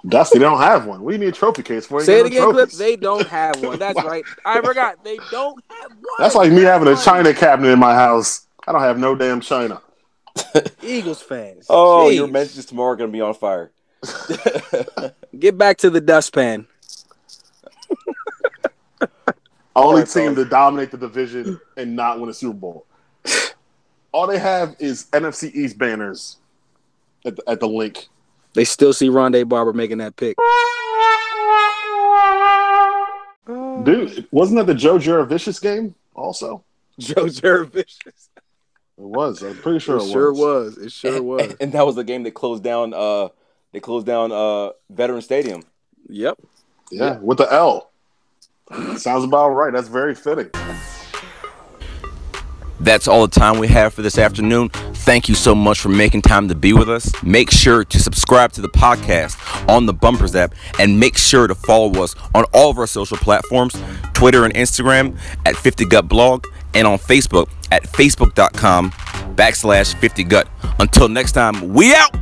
Dusty, 0.06 0.38
they 0.38 0.44
don't 0.44 0.60
have 0.60 0.86
one. 0.86 1.02
We 1.02 1.18
need 1.18 1.28
a 1.28 1.32
trophy 1.32 1.62
case 1.62 1.86
for 1.86 2.00
you. 2.00 2.06
Say 2.06 2.20
it 2.20 2.26
again, 2.26 2.50
Clip. 2.52 2.70
They 2.70 2.96
don't 2.96 3.26
have 3.26 3.60
one. 3.62 3.78
That's 3.78 4.02
right. 4.04 4.24
I 4.44 4.60
forgot. 4.62 5.02
They 5.04 5.18
don't 5.30 5.62
have 5.68 5.90
one. 5.90 6.16
That's 6.18 6.36
like 6.36 6.52
me 6.52 6.62
having 6.62 6.88
a 6.88 6.96
china 6.96 7.34
cabinet 7.34 7.70
in 7.70 7.78
my 7.78 7.94
house. 7.94 8.46
I 8.68 8.72
don't 8.72 8.82
have 8.82 8.98
no 8.98 9.14
damn 9.14 9.40
china. 9.40 9.80
Eagles 10.82 11.22
fans. 11.22 11.64
Oh, 11.70 12.08
Jeez. 12.10 12.16
your 12.16 12.28
mentions 12.28 12.66
tomorrow 12.66 12.90
are 12.90 12.96
going 12.96 13.10
to 13.10 13.12
be 13.16 13.22
on 13.22 13.32
fire. 13.32 13.70
Get 15.38 15.56
back 15.56 15.78
to 15.78 15.88
the 15.88 16.02
dustpan. 16.02 16.66
Only 19.74 20.02
right, 20.02 20.08
team 20.08 20.34
fellas. 20.34 20.36
to 20.36 20.44
dominate 20.44 20.90
the 20.90 20.98
division 20.98 21.58
and 21.78 21.96
not 21.96 22.20
win 22.20 22.28
a 22.28 22.34
Super 22.34 22.58
Bowl. 22.58 22.84
All 24.12 24.26
they 24.26 24.38
have 24.38 24.76
is 24.78 25.06
NFC 25.12 25.50
East 25.54 25.78
banners 25.78 26.36
at 27.24 27.36
the, 27.36 27.48
at 27.48 27.60
the 27.60 27.68
Linc. 27.68 28.06
They 28.52 28.64
still 28.64 28.92
see 28.92 29.08
Rondé 29.08 29.48
Barber 29.48 29.72
making 29.72 29.96
that 29.98 30.14
pick. 30.16 30.36
Dude, 33.46 34.28
wasn't 34.30 34.58
that 34.58 34.66
the 34.66 34.74
Joe 34.74 34.98
Jurevicius 34.98 35.58
game 35.58 35.94
also? 36.14 36.62
Joe 36.98 37.24
Jurevicius. 37.24 38.28
It 38.98 39.04
was. 39.04 39.42
I'm 39.42 39.56
pretty 39.56 39.78
sure 39.78 39.98
It 39.98 40.04
it, 40.04 40.10
sure 40.10 40.32
was. 40.32 40.76
was. 40.76 40.78
It 40.78 40.92
sure 40.92 41.16
and, 41.16 41.26
was. 41.26 41.54
and 41.60 41.72
that 41.72 41.86
was 41.86 41.94
the 41.94 42.04
game 42.04 42.24
that 42.24 42.32
closed 42.32 42.64
down. 42.64 42.92
Uh, 42.92 43.28
they 43.72 43.80
closed 43.80 44.06
down 44.06 44.32
uh, 44.32 44.70
Veteran 44.90 45.22
Stadium. 45.22 45.62
Yep. 46.08 46.38
Yeah, 46.90 47.18
with 47.18 47.38
the 47.38 47.52
L. 47.52 47.90
Sounds 48.96 49.24
about 49.24 49.50
right. 49.50 49.72
That's 49.72 49.88
very 49.88 50.14
fitting. 50.14 50.50
That's 52.80 53.08
all 53.08 53.26
the 53.26 53.40
time 53.40 53.58
we 53.58 53.68
have 53.68 53.92
for 53.92 54.02
this 54.02 54.18
afternoon. 54.18 54.68
Thank 54.68 55.28
you 55.28 55.34
so 55.34 55.54
much 55.54 55.80
for 55.80 55.88
making 55.88 56.22
time 56.22 56.48
to 56.48 56.54
be 56.54 56.72
with 56.72 56.88
us. 56.88 57.10
Make 57.22 57.50
sure 57.50 57.84
to 57.84 57.98
subscribe 57.98 58.52
to 58.52 58.60
the 58.60 58.68
podcast 58.68 59.36
on 59.68 59.86
the 59.86 59.92
Bumpers 59.92 60.34
app 60.36 60.54
and 60.78 60.98
make 60.98 61.16
sure 61.18 61.46
to 61.46 61.54
follow 61.54 62.02
us 62.02 62.14
on 62.34 62.44
all 62.52 62.70
of 62.70 62.78
our 62.78 62.86
social 62.86 63.16
platforms 63.16 63.74
Twitter 64.14 64.44
and 64.44 64.54
Instagram 64.54 65.18
at 65.44 65.56
50gut 65.56 66.08
blog 66.08 66.44
and 66.74 66.86
on 66.86 66.98
Facebook 66.98 67.48
at 67.70 67.84
facebook.com 67.84 68.90
backslash 69.34 69.94
50gut. 69.96 70.46
Until 70.80 71.08
next 71.08 71.32
time, 71.32 71.72
we 71.72 71.94
out. 71.94 72.14